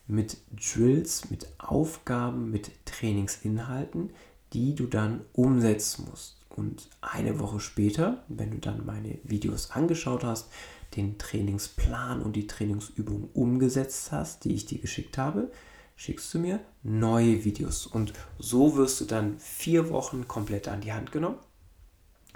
mit 0.07 0.37
Drills, 0.51 1.29
mit 1.29 1.47
Aufgaben, 1.59 2.49
mit 2.49 2.71
Trainingsinhalten, 2.85 4.11
die 4.53 4.73
du 4.75 4.87
dann 4.87 5.21
umsetzen 5.33 6.07
musst. 6.09 6.37
Und 6.49 6.89
eine 7.01 7.39
Woche 7.39 7.59
später, 7.59 8.23
wenn 8.27 8.51
du 8.51 8.57
dann 8.57 8.85
meine 8.85 9.19
Videos 9.23 9.71
angeschaut 9.71 10.23
hast, 10.23 10.49
den 10.95 11.17
Trainingsplan 11.17 12.21
und 12.21 12.35
die 12.35 12.47
Trainingsübung 12.47 13.29
umgesetzt 13.33 14.11
hast, 14.11 14.43
die 14.43 14.53
ich 14.53 14.65
dir 14.65 14.79
geschickt 14.79 15.17
habe, 15.17 15.51
schickst 15.95 16.33
du 16.33 16.39
mir 16.39 16.59
neue 16.81 17.43
Videos. 17.43 17.85
Und 17.85 18.13
so 18.37 18.77
wirst 18.77 19.01
du 19.01 19.05
dann 19.05 19.39
vier 19.39 19.89
Wochen 19.89 20.27
komplett 20.27 20.67
an 20.67 20.81
die 20.81 20.93
Hand 20.93 21.11
genommen. 21.11 21.37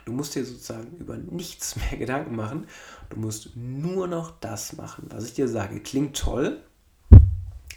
Du 0.05 0.11
musst 0.11 0.35
dir 0.35 0.43
sozusagen 0.43 0.97
über 0.97 1.17
nichts 1.17 1.75
mehr 1.91 1.97
Gedanken 1.97 2.35
machen. 2.35 2.67
Du 3.09 3.17
musst 3.19 3.55
nur 3.55 4.07
noch 4.07 4.31
das 4.39 4.73
machen, 4.73 5.07
was 5.09 5.25
ich 5.25 5.33
dir 5.33 5.47
sage. 5.47 5.79
Klingt 5.79 6.17
toll, 6.17 6.61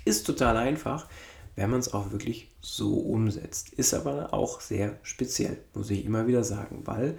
ist 0.04 0.26
total 0.26 0.56
einfach, 0.56 1.09
wenn 1.54 1.71
man 1.71 1.80
es 1.80 1.92
auch 1.92 2.11
wirklich 2.11 2.50
so 2.61 2.95
umsetzt. 2.99 3.73
Ist 3.75 3.95
aber 3.95 4.35
auch 4.35 4.61
sehr 4.61 4.99
speziell, 5.02 5.59
muss 5.75 5.90
ich 5.90 6.04
immer 6.04 6.26
wieder 6.26 6.45
sagen, 6.45 6.83
weil 6.85 7.16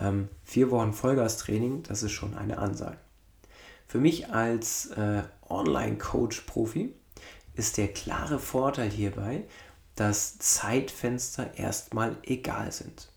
ähm, 0.00 0.28
vier 0.42 0.70
Wochen 0.70 0.92
Vollgas-Training, 0.92 1.82
das 1.84 2.02
ist 2.02 2.12
schon 2.12 2.34
eine 2.34 2.58
Ansage. 2.58 2.98
Für 3.86 3.98
mich 3.98 4.30
als 4.30 4.86
äh, 4.86 5.22
Online-Coach-Profi 5.48 6.94
ist 7.54 7.76
der 7.76 7.88
klare 7.88 8.38
Vorteil 8.38 8.90
hierbei, 8.90 9.44
dass 9.94 10.38
Zeitfenster 10.38 11.56
erstmal 11.56 12.16
egal 12.24 12.72
sind. 12.72 13.08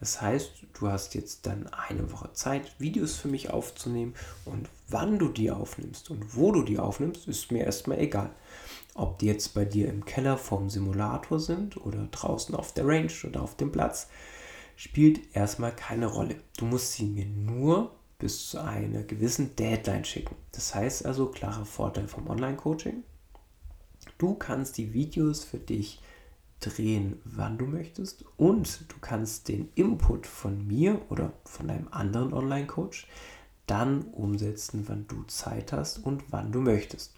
Das 0.00 0.22
heißt, 0.22 0.52
du 0.74 0.88
hast 0.88 1.14
jetzt 1.14 1.46
dann 1.46 1.66
eine 1.68 2.12
Woche 2.12 2.32
Zeit, 2.32 2.72
Videos 2.78 3.16
für 3.16 3.26
mich 3.26 3.50
aufzunehmen 3.50 4.14
und 4.44 4.68
wann 4.88 5.18
du 5.18 5.28
die 5.28 5.50
aufnimmst 5.50 6.10
und 6.10 6.36
wo 6.36 6.52
du 6.52 6.62
die 6.62 6.78
aufnimmst, 6.78 7.26
ist 7.26 7.50
mir 7.50 7.64
erstmal 7.64 7.98
egal. 7.98 8.30
Ob 8.94 9.18
die 9.18 9.26
jetzt 9.26 9.54
bei 9.54 9.64
dir 9.64 9.88
im 9.88 10.04
Keller 10.04 10.38
vom 10.38 10.70
Simulator 10.70 11.40
sind 11.40 11.76
oder 11.76 12.06
draußen 12.10 12.54
auf 12.54 12.72
der 12.72 12.86
Range 12.86 13.12
oder 13.24 13.42
auf 13.42 13.56
dem 13.56 13.72
Platz, 13.72 14.08
spielt 14.78 15.34
erstmal 15.34 15.74
keine 15.74 16.06
Rolle. 16.06 16.36
Du 16.56 16.64
musst 16.64 16.92
sie 16.92 17.04
mir 17.04 17.26
nur 17.26 17.96
bis 18.20 18.50
zu 18.50 18.62
einer 18.62 19.02
gewissen 19.02 19.56
Deadline 19.56 20.04
schicken. 20.04 20.36
Das 20.52 20.72
heißt 20.72 21.04
also, 21.04 21.26
klarer 21.32 21.66
Vorteil 21.66 22.06
vom 22.06 22.28
Online-Coaching. 22.28 23.02
Du 24.18 24.34
kannst 24.34 24.78
die 24.78 24.92
Videos 24.92 25.42
für 25.42 25.58
dich 25.58 26.00
drehen, 26.60 27.20
wann 27.24 27.58
du 27.58 27.66
möchtest 27.66 28.24
und 28.36 28.84
du 28.88 28.94
kannst 29.00 29.48
den 29.48 29.68
Input 29.74 30.28
von 30.28 30.64
mir 30.64 31.02
oder 31.10 31.32
von 31.44 31.70
einem 31.70 31.88
anderen 31.90 32.32
Online-Coach 32.32 33.08
dann 33.66 34.02
umsetzen, 34.02 34.84
wann 34.86 35.08
du 35.08 35.24
Zeit 35.24 35.72
hast 35.72 35.98
und 35.98 36.22
wann 36.30 36.52
du 36.52 36.60
möchtest. 36.60 37.14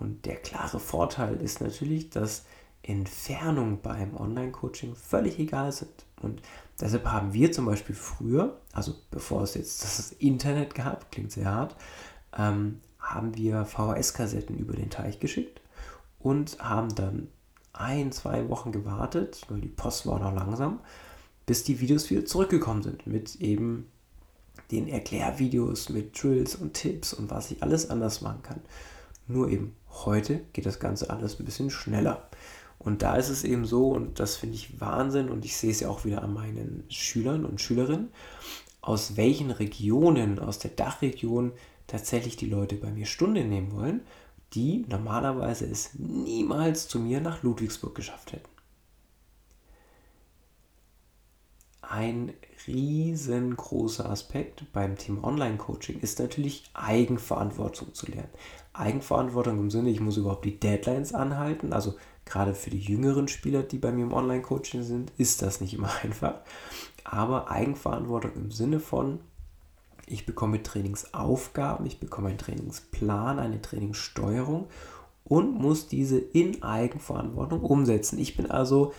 Und 0.00 0.26
der 0.26 0.36
klare 0.36 0.80
Vorteil 0.80 1.40
ist 1.40 1.60
natürlich, 1.60 2.10
dass 2.10 2.44
Entfernungen 2.82 3.80
beim 3.80 4.16
Online-Coaching 4.16 4.94
völlig 4.96 5.38
egal 5.38 5.72
sind. 5.72 6.04
Und 6.20 6.42
deshalb 6.80 7.06
haben 7.06 7.32
wir 7.32 7.52
zum 7.52 7.66
Beispiel 7.66 7.94
früher, 7.94 8.60
also 8.72 8.94
bevor 9.10 9.42
es 9.42 9.54
jetzt 9.54 9.82
das 9.82 10.12
Internet 10.12 10.74
gab, 10.74 11.10
klingt 11.10 11.32
sehr 11.32 11.46
hart, 11.46 11.76
ähm, 12.36 12.80
haben 12.98 13.36
wir 13.36 13.64
VHS-Kassetten 13.64 14.56
über 14.56 14.74
den 14.74 14.90
Teich 14.90 15.20
geschickt 15.20 15.60
und 16.18 16.58
haben 16.58 16.94
dann 16.94 17.28
ein, 17.72 18.12
zwei 18.12 18.48
Wochen 18.48 18.72
gewartet, 18.72 19.42
weil 19.48 19.60
die 19.60 19.68
Post 19.68 20.06
war 20.06 20.18
noch 20.18 20.34
langsam, 20.34 20.80
bis 21.46 21.64
die 21.64 21.80
Videos 21.80 22.10
wieder 22.10 22.24
zurückgekommen 22.24 22.82
sind 22.82 23.06
mit 23.06 23.36
eben 23.36 23.88
den 24.70 24.88
Erklärvideos, 24.88 25.88
mit 25.88 26.20
Drills 26.20 26.54
und 26.54 26.74
Tipps 26.74 27.12
und 27.12 27.30
was 27.30 27.50
ich 27.50 27.62
alles 27.62 27.90
anders 27.90 28.20
machen 28.20 28.42
kann. 28.42 28.60
Nur 29.26 29.48
eben 29.48 29.74
heute 29.88 30.40
geht 30.52 30.66
das 30.66 30.80
Ganze 30.80 31.10
alles 31.10 31.38
ein 31.38 31.44
bisschen 31.44 31.70
schneller. 31.70 32.28
Und 32.84 33.02
da 33.02 33.14
ist 33.16 33.28
es 33.28 33.44
eben 33.44 33.64
so, 33.64 33.88
und 33.88 34.18
das 34.18 34.36
finde 34.36 34.56
ich 34.56 34.80
Wahnsinn, 34.80 35.28
und 35.28 35.44
ich 35.44 35.56
sehe 35.56 35.70
es 35.70 35.80
ja 35.80 35.88
auch 35.88 36.04
wieder 36.04 36.22
an 36.22 36.34
meinen 36.34 36.84
Schülern 36.88 37.44
und 37.44 37.60
Schülerinnen, 37.60 38.10
aus 38.80 39.16
welchen 39.16 39.52
Regionen, 39.52 40.40
aus 40.40 40.58
der 40.58 40.72
Dachregion 40.72 41.52
tatsächlich 41.86 42.36
die 42.36 42.48
Leute 42.48 42.74
bei 42.76 42.90
mir 42.90 43.06
Stunde 43.06 43.44
nehmen 43.44 43.72
wollen, 43.72 44.00
die 44.54 44.84
normalerweise 44.88 45.66
es 45.66 45.90
niemals 45.94 46.88
zu 46.88 46.98
mir 46.98 47.20
nach 47.20 47.42
Ludwigsburg 47.42 47.94
geschafft 47.94 48.32
hätten. 48.32 48.48
Ein 51.80 52.32
riesengroßer 52.66 54.08
Aspekt 54.08 54.72
beim 54.72 54.96
Thema 54.96 55.24
Online-Coaching 55.24 56.00
ist 56.00 56.18
natürlich 56.18 56.64
Eigenverantwortung 56.74 57.92
zu 57.94 58.06
lernen. 58.06 58.30
Eigenverantwortung 58.72 59.58
im 59.58 59.70
Sinne, 59.70 59.90
ich 59.90 60.00
muss 60.00 60.16
überhaupt 60.16 60.44
die 60.44 60.58
Deadlines 60.58 61.12
anhalten. 61.12 61.72
Also 61.72 61.96
gerade 62.24 62.54
für 62.54 62.70
die 62.70 62.80
jüngeren 62.80 63.28
Spieler, 63.28 63.62
die 63.62 63.78
bei 63.78 63.92
mir 63.92 64.04
im 64.04 64.12
Online-Coaching 64.12 64.82
sind, 64.82 65.12
ist 65.18 65.42
das 65.42 65.60
nicht 65.60 65.74
immer 65.74 65.90
einfach. 66.02 66.40
Aber 67.04 67.50
Eigenverantwortung 67.50 68.32
im 68.34 68.50
Sinne 68.50 68.80
von, 68.80 69.20
ich 70.06 70.26
bekomme 70.26 70.62
Trainingsaufgaben, 70.62 71.86
ich 71.86 71.98
bekomme 71.98 72.28
einen 72.28 72.38
Trainingsplan, 72.38 73.38
eine 73.38 73.62
Trainingssteuerung 73.62 74.66
und 75.24 75.54
muss 75.54 75.88
diese 75.88 76.18
in 76.18 76.62
Eigenverantwortung 76.62 77.60
umsetzen. 77.60 78.18
Ich 78.18 78.36
bin 78.36 78.50
also 78.50 78.92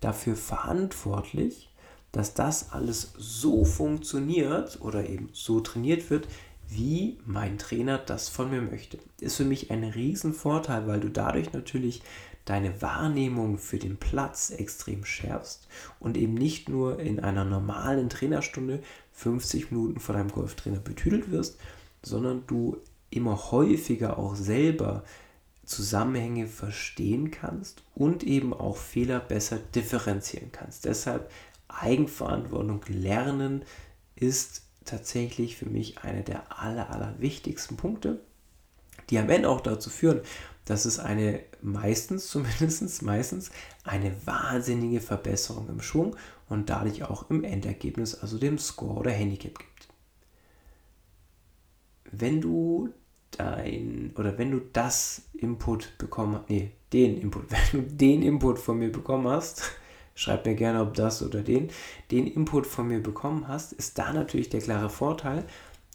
dafür 0.00 0.36
verantwortlich, 0.36 1.70
dass 2.12 2.34
das 2.34 2.72
alles 2.72 3.12
so 3.16 3.64
funktioniert 3.64 4.80
oder 4.80 5.08
eben 5.08 5.28
so 5.32 5.60
trainiert 5.60 6.10
wird, 6.10 6.26
wie 6.68 7.18
mein 7.24 7.58
Trainer 7.58 7.98
das 7.98 8.28
von 8.28 8.50
mir 8.50 8.60
möchte. 8.60 8.98
Ist 9.20 9.36
für 9.36 9.44
mich 9.44 9.70
ein 9.70 9.84
Riesenvorteil, 9.84 10.86
weil 10.86 11.00
du 11.00 11.10
dadurch 11.10 11.52
natürlich 11.52 12.02
deine 12.48 12.80
Wahrnehmung 12.80 13.58
für 13.58 13.78
den 13.78 13.98
Platz 13.98 14.50
extrem 14.50 15.04
schärfst 15.04 15.68
und 16.00 16.16
eben 16.16 16.34
nicht 16.34 16.68
nur 16.68 16.98
in 16.98 17.20
einer 17.20 17.44
normalen 17.44 18.08
Trainerstunde 18.08 18.82
50 19.12 19.70
Minuten 19.70 20.00
vor 20.00 20.14
deinem 20.14 20.30
Golftrainer 20.30 20.78
betüdelt 20.78 21.30
wirst, 21.30 21.58
sondern 22.02 22.44
du 22.46 22.78
immer 23.10 23.50
häufiger 23.50 24.18
auch 24.18 24.34
selber 24.34 25.04
Zusammenhänge 25.64 26.46
verstehen 26.46 27.30
kannst 27.30 27.82
und 27.94 28.22
eben 28.24 28.54
auch 28.54 28.78
Fehler 28.78 29.20
besser 29.20 29.58
differenzieren 29.74 30.50
kannst. 30.50 30.86
Deshalb 30.86 31.30
Eigenverantwortung 31.68 32.80
lernen 32.88 33.62
ist 34.16 34.62
tatsächlich 34.86 35.56
für 35.56 35.66
mich 35.66 35.98
einer 35.98 36.22
der 36.22 36.58
aller, 36.62 36.90
aller 36.90 37.14
wichtigsten 37.18 37.76
Punkte, 37.76 38.20
die 39.10 39.18
am 39.18 39.28
Ende 39.28 39.50
auch 39.50 39.60
dazu 39.60 39.90
führen, 39.90 40.22
dass 40.68 40.84
es 40.84 40.98
eine 40.98 41.40
meistens, 41.62 42.28
zumindest 42.30 43.02
meistens, 43.02 43.50
eine 43.84 44.14
wahnsinnige 44.26 45.00
Verbesserung 45.00 45.68
im 45.68 45.80
Schwung 45.80 46.14
und 46.48 46.68
dadurch 46.68 47.04
auch 47.04 47.30
im 47.30 47.42
Endergebnis, 47.42 48.14
also 48.14 48.38
dem 48.38 48.58
Score 48.58 49.00
oder 49.00 49.10
Handicap 49.10 49.58
gibt. 49.58 49.88
Wenn 52.10 52.40
du 52.40 52.90
dein 53.32 54.12
oder 54.16 54.36
wenn 54.38 54.50
du 54.50 54.60
das 54.72 55.22
Input 55.34 55.96
bekommen, 55.98 56.40
nee, 56.48 56.72
den 56.92 57.18
Input, 57.18 57.44
wenn 57.50 57.82
du 57.82 57.90
den 57.90 58.22
Input 58.22 58.58
von 58.58 58.78
mir 58.78 58.92
bekommen 58.92 59.26
hast, 59.26 59.62
schreib 60.14 60.44
mir 60.44 60.54
gerne, 60.54 60.82
ob 60.82 60.94
das 60.94 61.22
oder 61.22 61.42
den, 61.42 61.70
den 62.10 62.26
Input 62.26 62.66
von 62.66 62.88
mir 62.88 63.02
bekommen 63.02 63.48
hast, 63.48 63.72
ist 63.72 63.98
da 63.98 64.12
natürlich 64.12 64.50
der 64.50 64.60
klare 64.60 64.90
Vorteil, 64.90 65.44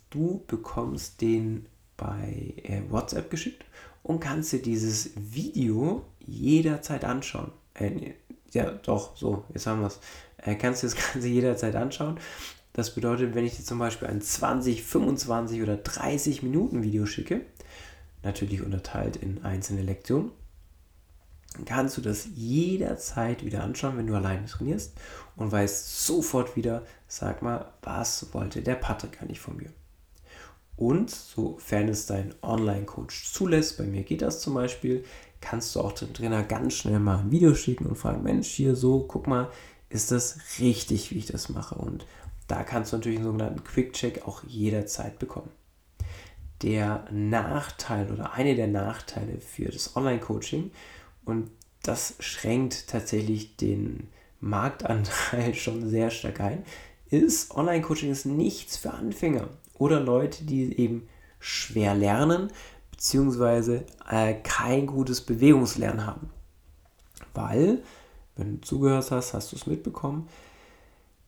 du 0.10 0.44
bekommst 0.48 1.22
den 1.22 1.68
bei 1.96 2.56
äh, 2.64 2.82
WhatsApp 2.90 3.30
geschickt 3.30 3.66
und 4.04 4.20
kannst 4.20 4.52
dir 4.52 4.62
dieses 4.62 5.12
Video 5.16 6.06
jederzeit 6.20 7.06
anschauen. 7.06 7.52
Äh, 7.74 8.14
ja, 8.52 8.72
doch, 8.72 9.18
so, 9.18 9.46
jetzt 9.54 9.66
haben 9.66 9.82
wir 9.82 9.88
es. 9.88 10.00
Äh, 10.38 10.56
kannst 10.56 10.84
du 10.84 10.88
das 10.88 10.96
Ganze 11.14 11.28
jederzeit 11.28 11.76
anschauen. 11.76 12.20
Das 12.74 12.94
bedeutet, 12.94 13.36
wenn 13.36 13.46
ich 13.46 13.56
dir 13.56 13.64
zum 13.64 13.80
Beispiel 13.80 14.08
ein 14.08 14.22
20, 14.22 14.84
25 14.84 15.62
oder 15.62 15.78
30 15.78 16.44
Minuten 16.44 16.84
Video 16.84 17.06
schicke, 17.06 17.42
natürlich 18.24 18.62
unterteilt 18.64 19.16
in 19.16 19.44
einzelne 19.44 19.84
Lektionen, 19.84 20.32
kannst 21.66 21.98
du 21.98 22.02
das 22.02 22.28
jederzeit 22.34 23.46
wieder 23.46 23.64
anschauen, 23.64 23.98
wenn 23.98 24.08
du 24.08 24.16
alleine 24.16 24.46
trainierst 24.46 24.94
und 25.36 25.52
weißt 25.52 26.06
sofort 26.06 26.56
wieder, 26.56 26.84
sag 27.08 27.44
mal, 27.44 27.72
was 27.84 28.34
wollte 28.34 28.64
der 28.64 28.76
Patrick 28.76 29.22
eigentlich 29.22 29.40
von 29.40 29.58
mir? 29.58 29.70
Und 30.76 31.12
sofern 31.12 31.88
es 31.88 32.08
dein 32.08 32.34
Online-Coach 32.42 33.32
zulässt, 33.32 33.78
bei 33.78 33.84
mir 33.84 34.04
geht 34.04 34.22
das 34.22 34.42
zum 34.42 34.56
Beispiel, 34.56 35.04
kannst 35.40 35.76
du 35.76 35.82
auch 35.82 35.92
dem 35.92 36.14
Trainer 36.14 36.44
ganz 36.44 36.74
schnell 36.74 37.00
mal 37.00 37.20
ein 37.20 37.32
Video 37.32 37.54
schicken 37.54 37.86
und 37.86 37.96
fragen, 37.96 38.24
Mensch, 38.24 38.48
hier 38.48 38.76
so, 38.76 39.02
guck 39.08 39.28
mal, 39.28 39.52
ist 39.90 40.12
das 40.12 40.40
richtig, 40.60 41.12
wie 41.12 41.20
ich 41.20 41.28
das 41.28 41.50
mache? 41.50 41.76
Und 41.76 42.06
da 42.48 42.64
kannst 42.64 42.92
du 42.92 42.98
natürlich 42.98 43.20
einen 43.20 43.28
sogenannten 43.28 43.64
Quick-Check 43.64 44.28
auch 44.28 44.44
jederzeit 44.46 45.20
bekommen. 45.20 45.52
Der 46.64 47.06
Nachteil 47.12 48.12
oder 48.12 48.34
eine 48.34 48.56
der 48.56 48.68
Nachteile 48.68 49.40
für 49.40 49.66
das 49.66 49.96
Online-Coaching 49.96 50.72
und 51.26 51.52
das 51.84 52.16
schränkt 52.20 52.88
tatsächlich 52.88 53.58
den 53.58 54.08
Marktanteil 54.40 55.54
schon 55.54 55.88
sehr 55.88 56.10
stark 56.10 56.40
ein, 56.40 56.64
ist, 57.10 57.52
Online-Coaching 57.52 58.10
ist 58.10 58.26
nichts 58.26 58.78
für 58.78 58.92
Anfänger 58.92 59.50
oder 59.78 60.00
Leute, 60.00 60.46
die 60.46 60.80
eben 60.80 61.08
schwer 61.40 61.96
lernen, 61.96 62.52
beziehungsweise 62.92 63.86
äh, 64.10 64.36
kein 64.36 64.88
gutes 64.88 65.22
Bewegungslernen 65.22 66.06
haben. 66.06 66.30
Weil, 67.34 67.84
wenn 68.36 68.56
du 68.56 68.62
zugehört 68.62 69.12
hast, 69.12 69.34
hast 69.34 69.52
du 69.52 69.56
es 69.56 69.68
mitbekommen, 69.68 70.30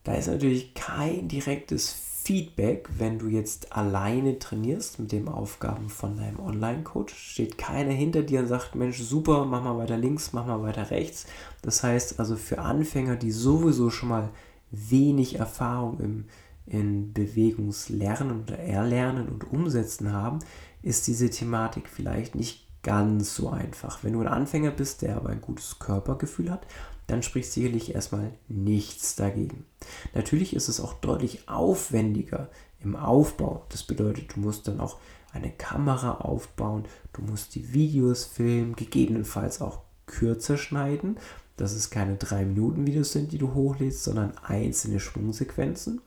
da 0.03 0.13
ist 0.13 0.27
natürlich 0.27 0.73
kein 0.73 1.27
direktes 1.27 1.91
Feedback, 2.25 2.89
wenn 2.97 3.19
du 3.19 3.27
jetzt 3.27 3.71
alleine 3.75 4.39
trainierst 4.39 4.99
mit 4.99 5.11
den 5.11 5.27
Aufgaben 5.27 5.89
von 5.89 6.17
deinem 6.17 6.39
Online-Coach. 6.39 7.13
Steht 7.13 7.57
keiner 7.57 7.91
hinter 7.91 8.23
dir 8.23 8.39
und 8.39 8.47
sagt, 8.47 8.73
Mensch, 8.73 8.99
super, 8.99 9.45
mach 9.45 9.63
mal 9.63 9.77
weiter 9.77 9.97
links, 9.97 10.33
mach 10.33 10.47
mal 10.47 10.63
weiter 10.63 10.89
rechts. 10.89 11.27
Das 11.61 11.83
heißt 11.83 12.19
also 12.19 12.35
für 12.35 12.59
Anfänger, 12.59 13.15
die 13.15 13.31
sowieso 13.31 13.91
schon 13.91 14.09
mal 14.09 14.29
wenig 14.71 15.37
Erfahrung 15.37 15.99
im, 15.99 16.25
in 16.65 17.13
Bewegungslernen 17.13 18.41
oder 18.41 18.57
Erlernen 18.59 19.27
und 19.27 19.51
Umsetzen 19.51 20.11
haben, 20.11 20.39
ist 20.81 21.07
diese 21.07 21.29
Thematik 21.29 21.87
vielleicht 21.87 22.35
nicht 22.35 22.65
ganz 22.83 23.35
so 23.35 23.49
einfach. 23.49 24.03
Wenn 24.03 24.13
du 24.13 24.21
ein 24.21 24.27
Anfänger 24.27 24.71
bist, 24.71 25.01
der 25.01 25.15
aber 25.15 25.29
ein 25.29 25.41
gutes 25.41 25.79
Körpergefühl 25.79 26.51
hat, 26.51 26.67
dann 27.07 27.23
spricht 27.23 27.51
sicherlich 27.51 27.93
erstmal 27.93 28.31
nichts 28.47 29.15
dagegen. 29.15 29.65
Natürlich 30.13 30.55
ist 30.55 30.69
es 30.69 30.79
auch 30.79 30.93
deutlich 30.93 31.47
aufwendiger 31.47 32.49
im 32.83 32.95
Aufbau. 32.95 33.65
Das 33.69 33.83
bedeutet, 33.83 34.35
du 34.35 34.39
musst 34.39 34.67
dann 34.67 34.79
auch 34.79 34.97
eine 35.33 35.51
Kamera 35.51 36.19
aufbauen, 36.19 36.85
du 37.13 37.21
musst 37.21 37.55
die 37.55 37.73
Videos 37.73 38.23
filmen, 38.23 38.75
gegebenenfalls 38.75 39.61
auch 39.61 39.81
kürzer 40.05 40.57
schneiden, 40.57 41.17
dass 41.57 41.73
es 41.73 41.89
keine 41.89 42.15
3-Minuten-Videos 42.15 43.11
sind, 43.11 43.31
die 43.31 43.37
du 43.37 43.53
hochlädst, 43.53 44.03
sondern 44.03 44.37
einzelne 44.37 44.99
Schwungsequenzen. 44.99 46.01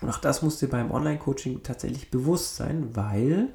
Und 0.00 0.10
auch 0.10 0.18
das 0.18 0.42
musst 0.42 0.60
dir 0.62 0.68
beim 0.68 0.90
Online-Coaching 0.90 1.62
tatsächlich 1.62 2.10
bewusst 2.10 2.56
sein, 2.56 2.94
weil 2.94 3.52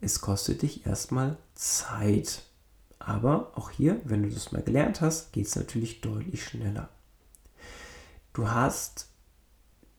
es 0.00 0.20
kostet 0.20 0.62
dich 0.62 0.86
erstmal 0.86 1.36
Zeit. 1.54 2.42
Aber 2.98 3.52
auch 3.54 3.70
hier, 3.70 4.00
wenn 4.04 4.22
du 4.22 4.30
das 4.30 4.52
mal 4.52 4.62
gelernt 4.62 5.00
hast, 5.00 5.32
geht 5.32 5.46
es 5.46 5.56
natürlich 5.56 6.00
deutlich 6.00 6.44
schneller. 6.44 6.88
Du 8.32 8.50
hast 8.50 9.08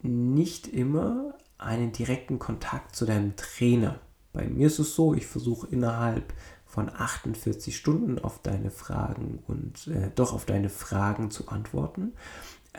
nicht 0.02 0.68
immer 0.68 1.34
einen 1.58 1.92
direkten 1.92 2.40
Kontakt 2.40 2.96
zu 2.96 3.06
deinem 3.06 3.36
Trainer. 3.36 4.00
Bei 4.32 4.48
mir 4.48 4.68
ist 4.68 4.80
es 4.80 4.96
so, 4.96 5.14
ich 5.14 5.28
versuche 5.28 5.68
innerhalb 5.68 6.34
von 6.66 6.90
48 6.90 7.76
Stunden 7.76 8.20
auf 8.20 8.42
deine 8.42 8.70
Fragen 8.72 9.44
und 9.48 9.88
äh, 9.88 10.12
doch 10.14 10.34
auf 10.34 10.46
deine 10.46 10.70
Fragen 10.70 11.32
zu 11.32 11.50
antworten. 11.50 12.14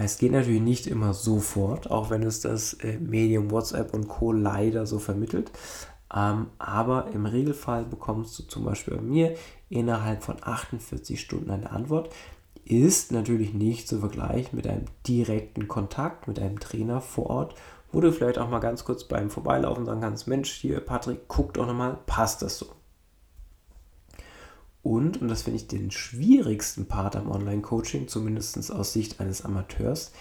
Es 0.02 0.16
geht 0.16 0.32
natürlich 0.32 0.62
nicht 0.62 0.86
immer 0.86 1.12
sofort, 1.12 1.90
auch 1.90 2.08
wenn 2.08 2.22
es 2.22 2.40
das 2.40 2.72
äh, 2.72 2.96
Medium 2.98 3.50
WhatsApp 3.50 3.92
und 3.92 4.08
Co. 4.08 4.32
leider 4.32 4.86
so 4.86 4.98
vermittelt. 4.98 5.50
Ähm, 6.14 6.46
aber 6.58 7.08
im 7.12 7.26
Regelfall 7.26 7.84
bekommst 7.84 8.38
du 8.38 8.44
zum 8.44 8.64
Beispiel 8.64 8.96
bei 8.96 9.02
mir 9.02 9.34
innerhalb 9.68 10.22
von 10.22 10.36
48 10.40 11.20
Stunden 11.20 11.50
eine 11.50 11.70
Antwort. 11.70 12.08
Ist 12.64 13.12
natürlich 13.12 13.52
nicht 13.52 13.88
zu 13.88 13.98
vergleichen 13.98 14.56
mit 14.56 14.66
einem 14.66 14.86
direkten 15.06 15.68
Kontakt 15.68 16.28
mit 16.28 16.38
einem 16.38 16.60
Trainer 16.60 17.02
vor 17.02 17.28
Ort, 17.28 17.54
wo 17.92 18.00
du 18.00 18.10
vielleicht 18.10 18.38
auch 18.38 18.48
mal 18.48 18.60
ganz 18.60 18.84
kurz 18.84 19.04
beim 19.04 19.28
Vorbeilaufen 19.28 19.84
sagen 19.84 20.00
kannst, 20.00 20.26
Mensch, 20.26 20.50
hier 20.50 20.80
Patrick, 20.80 21.28
guck 21.28 21.52
doch 21.52 21.66
nochmal, 21.66 21.98
passt 22.06 22.40
das 22.40 22.56
so? 22.56 22.68
Und, 24.82 25.20
und 25.20 25.28
das 25.28 25.42
finde 25.42 25.58
ich 25.58 25.68
den 25.68 25.90
schwierigsten 25.90 26.86
Part 26.86 27.16
am 27.16 27.30
Online-Coaching, 27.30 28.08
zumindest 28.08 28.72
aus 28.72 28.92
Sicht 28.92 29.20
eines 29.20 29.44
Amateurs, 29.44 30.12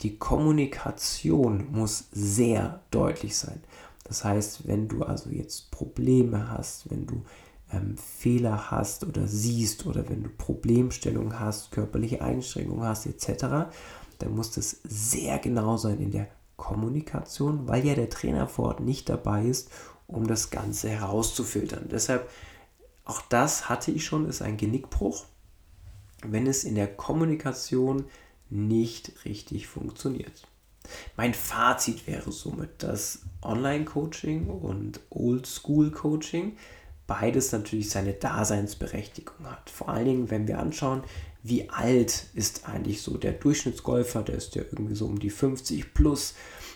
die 0.00 0.16
Kommunikation 0.16 1.72
muss 1.72 2.08
sehr 2.12 2.80
deutlich 2.90 3.36
sein. 3.36 3.60
Das 4.04 4.24
heißt, 4.24 4.66
wenn 4.66 4.88
du 4.88 5.02
also 5.02 5.30
jetzt 5.30 5.70
Probleme 5.70 6.50
hast, 6.50 6.90
wenn 6.90 7.06
du 7.06 7.22
ähm, 7.72 7.96
Fehler 7.96 8.70
hast 8.70 9.04
oder 9.04 9.26
siehst 9.26 9.86
oder 9.86 10.08
wenn 10.08 10.22
du 10.22 10.30
Problemstellungen 10.30 11.38
hast, 11.38 11.72
körperliche 11.72 12.22
Einschränkungen 12.22 12.84
hast 12.84 13.06
etc., 13.06 13.70
dann 14.18 14.34
muss 14.34 14.50
das 14.50 14.80
sehr 14.84 15.38
genau 15.38 15.76
sein 15.76 16.00
in 16.00 16.10
der 16.10 16.28
Kommunikation, 16.56 17.68
weil 17.68 17.86
ja 17.86 17.94
der 17.94 18.10
Trainer 18.10 18.48
vor 18.48 18.66
Ort 18.66 18.80
nicht 18.80 19.08
dabei 19.08 19.44
ist, 19.44 19.70
um 20.06 20.26
das 20.26 20.50
Ganze 20.50 20.88
herauszufiltern. 20.88 21.88
Deshalb 21.90 22.28
auch 23.08 23.22
das 23.22 23.68
hatte 23.68 23.90
ich 23.90 24.04
schon, 24.04 24.28
ist 24.28 24.42
ein 24.42 24.58
Genickbruch, 24.58 25.24
wenn 26.24 26.46
es 26.46 26.62
in 26.64 26.74
der 26.74 26.86
Kommunikation 26.86 28.04
nicht 28.50 29.24
richtig 29.24 29.66
funktioniert. 29.66 30.46
Mein 31.16 31.34
Fazit 31.34 32.06
wäre 32.06 32.30
somit, 32.30 32.82
dass 32.82 33.20
Online-Coaching 33.42 34.48
und 34.48 35.00
Oldschool-Coaching 35.10 36.56
beides 37.06 37.52
natürlich 37.52 37.88
seine 37.88 38.12
Daseinsberechtigung 38.12 39.46
hat. 39.48 39.70
Vor 39.70 39.88
allen 39.88 40.04
Dingen, 40.04 40.30
wenn 40.30 40.46
wir 40.46 40.58
anschauen, 40.58 41.02
wie 41.42 41.70
alt 41.70 42.26
ist 42.34 42.68
eigentlich 42.68 43.00
so 43.00 43.16
der 43.16 43.32
Durchschnittsgolfer, 43.32 44.22
der 44.22 44.34
ist 44.34 44.54
ja 44.54 44.62
irgendwie 44.62 44.94
so 44.94 45.06
um 45.06 45.18
die 45.18 45.30
50 45.30 45.94
plus, 45.94 46.34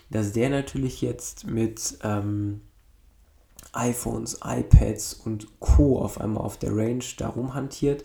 dass 0.08 0.32
der 0.32 0.48
natürlich 0.48 1.02
jetzt 1.02 1.46
mit 1.46 1.98
ähm, 2.02 2.62
iPhones, 3.72 4.40
iPads 4.44 5.14
und 5.14 5.48
Co. 5.60 5.98
auf 5.98 6.20
einmal 6.20 6.44
auf 6.44 6.58
der 6.58 6.76
Range 6.76 7.04
darum 7.16 7.54
hantiert. 7.54 8.04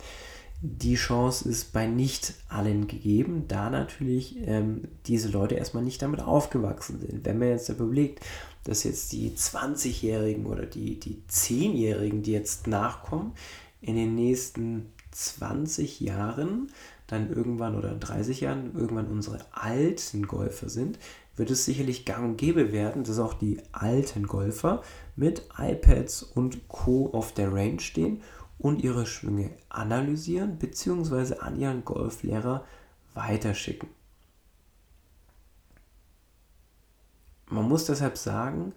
Die 0.60 0.96
Chance 0.96 1.48
ist 1.48 1.72
bei 1.72 1.86
nicht 1.86 2.34
allen 2.48 2.88
gegeben, 2.88 3.44
da 3.46 3.70
natürlich 3.70 4.36
ähm, 4.44 4.88
diese 5.06 5.28
Leute 5.28 5.54
erstmal 5.54 5.84
nicht 5.84 6.02
damit 6.02 6.20
aufgewachsen 6.20 6.98
sind. 6.98 7.24
Wenn 7.24 7.38
man 7.38 7.48
jetzt 7.48 7.68
überlegt, 7.68 8.24
dass 8.64 8.82
jetzt 8.82 9.12
die 9.12 9.30
20-Jährigen 9.30 10.46
oder 10.46 10.66
die, 10.66 10.98
die 10.98 11.22
10-Jährigen, 11.30 12.22
die 12.22 12.32
jetzt 12.32 12.66
nachkommen, 12.66 13.32
in 13.80 13.94
den 13.94 14.16
nächsten 14.16 14.92
20 15.12 16.00
Jahren 16.00 16.72
dann 17.06 17.32
irgendwann 17.32 17.76
oder 17.76 17.94
30 17.94 18.40
Jahren 18.40 18.74
irgendwann 18.74 19.06
unsere 19.06 19.38
alten 19.52 20.26
Golfer 20.26 20.68
sind, 20.68 20.98
wird 21.36 21.50
es 21.50 21.64
sicherlich 21.64 22.04
gang 22.04 22.24
und 22.24 22.36
gäbe 22.36 22.72
werden, 22.72 23.04
dass 23.04 23.18
auch 23.18 23.34
die 23.34 23.58
alten 23.72 24.26
Golfer 24.26 24.82
mit 25.18 25.42
iPads 25.58 26.22
und 26.22 26.68
Co. 26.68 27.10
auf 27.12 27.32
der 27.32 27.52
Range 27.52 27.80
stehen 27.80 28.22
und 28.56 28.82
ihre 28.82 29.04
Schwünge 29.04 29.50
analysieren 29.68 30.58
bzw. 30.58 31.38
an 31.40 31.58
ihren 31.58 31.84
Golflehrer 31.84 32.64
weiterschicken. 33.14 33.88
Man 37.50 37.68
muss 37.68 37.86
deshalb 37.86 38.16
sagen, 38.16 38.72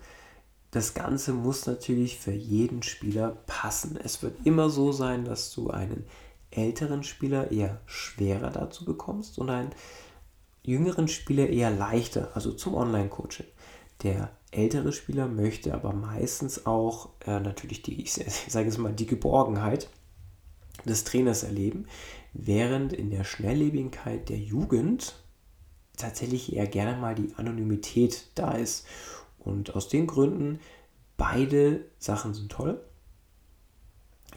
das 0.72 0.94
Ganze 0.94 1.34
muss 1.34 1.68
natürlich 1.68 2.18
für 2.18 2.32
jeden 2.32 2.82
Spieler 2.82 3.38
passen. 3.46 4.00
Es 4.02 4.24
wird 4.24 4.46
immer 4.46 4.70
so 4.70 4.92
sein, 4.92 5.26
dass 5.26 5.52
du 5.52 5.70
einen 5.70 6.06
älteren 6.50 7.04
Spieler 7.04 7.52
eher 7.52 7.82
schwerer 7.86 8.50
dazu 8.50 8.86
bekommst 8.86 9.38
und 9.38 9.50
einen 9.50 9.72
jüngeren 10.64 11.08
Spieler 11.08 11.50
eher 11.50 11.70
leichter, 11.70 12.32
also 12.34 12.52
zum 12.54 12.74
Online-Coaching. 12.74 13.48
Der 14.04 14.32
ältere 14.52 14.92
Spieler 14.92 15.28
möchte 15.28 15.74
aber 15.74 15.94
meistens 15.94 16.66
auch 16.66 17.10
äh, 17.26 17.40
natürlich 17.40 17.82
die, 17.82 18.02
ich 18.02 18.14
sage 18.48 18.70
es 18.70 18.78
mal, 18.78 18.94
die 18.94 19.08
Geborgenheit 19.08 19.90
des 20.86 21.04
Trainers 21.04 21.44
erleben, 21.44 21.88
während 22.34 22.94
in 22.94 23.10
der 23.10 23.24
Schnelllebigkeit 23.24 24.30
der 24.30 24.38
Jugend 24.38 25.16
tatsächlich 25.98 26.54
eher 26.54 26.68
gerne 26.68 27.00
mal 27.00 27.16
die 27.16 27.34
Anonymität 27.36 28.28
da 28.36 28.52
ist. 28.52 28.86
Und 29.40 29.76
aus 29.76 29.88
den 29.88 30.08
Gründen, 30.08 30.60
beide 31.18 31.86
Sachen 31.98 32.34
sind 32.34 32.52
toll. 32.52 32.82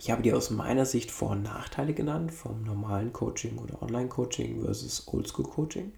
Ich 0.05 0.11
habe 0.11 0.21
dir 0.21 0.37
aus 0.37 0.51
meiner 0.51 0.85
Sicht 0.85 1.11
Vor- 1.11 1.31
und 1.31 1.45
Nachteile 1.45 1.95
genannt 1.95 2.31
vom 2.31 2.62
normalen 2.62 3.14
Coaching 3.14 3.57
oder 3.57 3.81
Online-Coaching 3.81 4.61
versus 4.61 5.09
Oldschool-Coaching. 5.09 5.93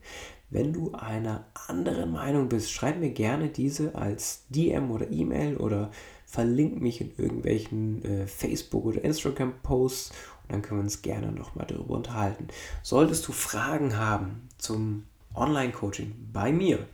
Wenn 0.48 0.72
du 0.72 0.92
einer 0.92 1.44
anderen 1.66 2.12
Meinung 2.12 2.48
bist, 2.48 2.70
schreib 2.70 3.00
mir 3.00 3.10
gerne 3.10 3.48
diese 3.48 3.96
als 3.96 4.44
DM 4.48 4.92
oder 4.92 5.10
E-Mail 5.10 5.56
oder 5.56 5.90
verlink 6.24 6.80
mich 6.80 7.00
in 7.00 7.14
irgendwelchen 7.18 8.04
äh, 8.04 8.26
Facebook- 8.28 8.84
oder 8.84 9.02
Instagram-Posts 9.02 10.10
und 10.10 10.52
dann 10.52 10.62
können 10.62 10.78
wir 10.78 10.84
uns 10.84 11.02
gerne 11.02 11.32
nochmal 11.32 11.66
darüber 11.66 11.94
unterhalten. 11.94 12.46
Solltest 12.84 13.26
du 13.26 13.32
Fragen 13.32 13.96
haben 13.96 14.46
zum 14.56 15.02
Online-Coaching 15.34 16.14
bei 16.32 16.52
mir, 16.52 16.86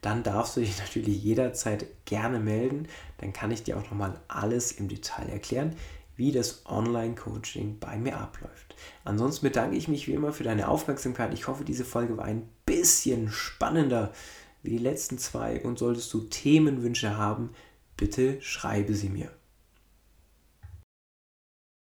dann 0.00 0.24
darfst 0.24 0.56
du 0.56 0.60
dich 0.60 0.76
natürlich 0.78 1.22
jederzeit 1.22 1.86
gerne 2.04 2.40
melden. 2.40 2.88
Dann 3.18 3.32
kann 3.32 3.52
ich 3.52 3.62
dir 3.62 3.76
auch 3.76 3.82
nochmal 3.82 4.18
alles 4.26 4.72
im 4.72 4.88
Detail 4.88 5.28
erklären 5.28 5.76
wie 6.18 6.32
das 6.32 6.66
Online-Coaching 6.66 7.78
bei 7.78 7.96
mir 7.96 8.18
abläuft. 8.18 8.74
Ansonsten 9.04 9.46
bedanke 9.46 9.76
ich 9.76 9.86
mich 9.86 10.08
wie 10.08 10.14
immer 10.14 10.32
für 10.32 10.42
deine 10.42 10.68
Aufmerksamkeit. 10.68 11.32
Ich 11.32 11.46
hoffe, 11.46 11.64
diese 11.64 11.84
Folge 11.84 12.16
war 12.16 12.24
ein 12.24 12.48
bisschen 12.66 13.30
spannender 13.30 14.12
wie 14.62 14.70
die 14.70 14.78
letzten 14.78 15.18
zwei 15.18 15.62
und 15.62 15.78
solltest 15.78 16.12
du 16.12 16.22
Themenwünsche 16.22 17.16
haben, 17.16 17.50
bitte 17.96 18.42
schreibe 18.42 18.94
sie 18.94 19.08
mir. 19.08 19.30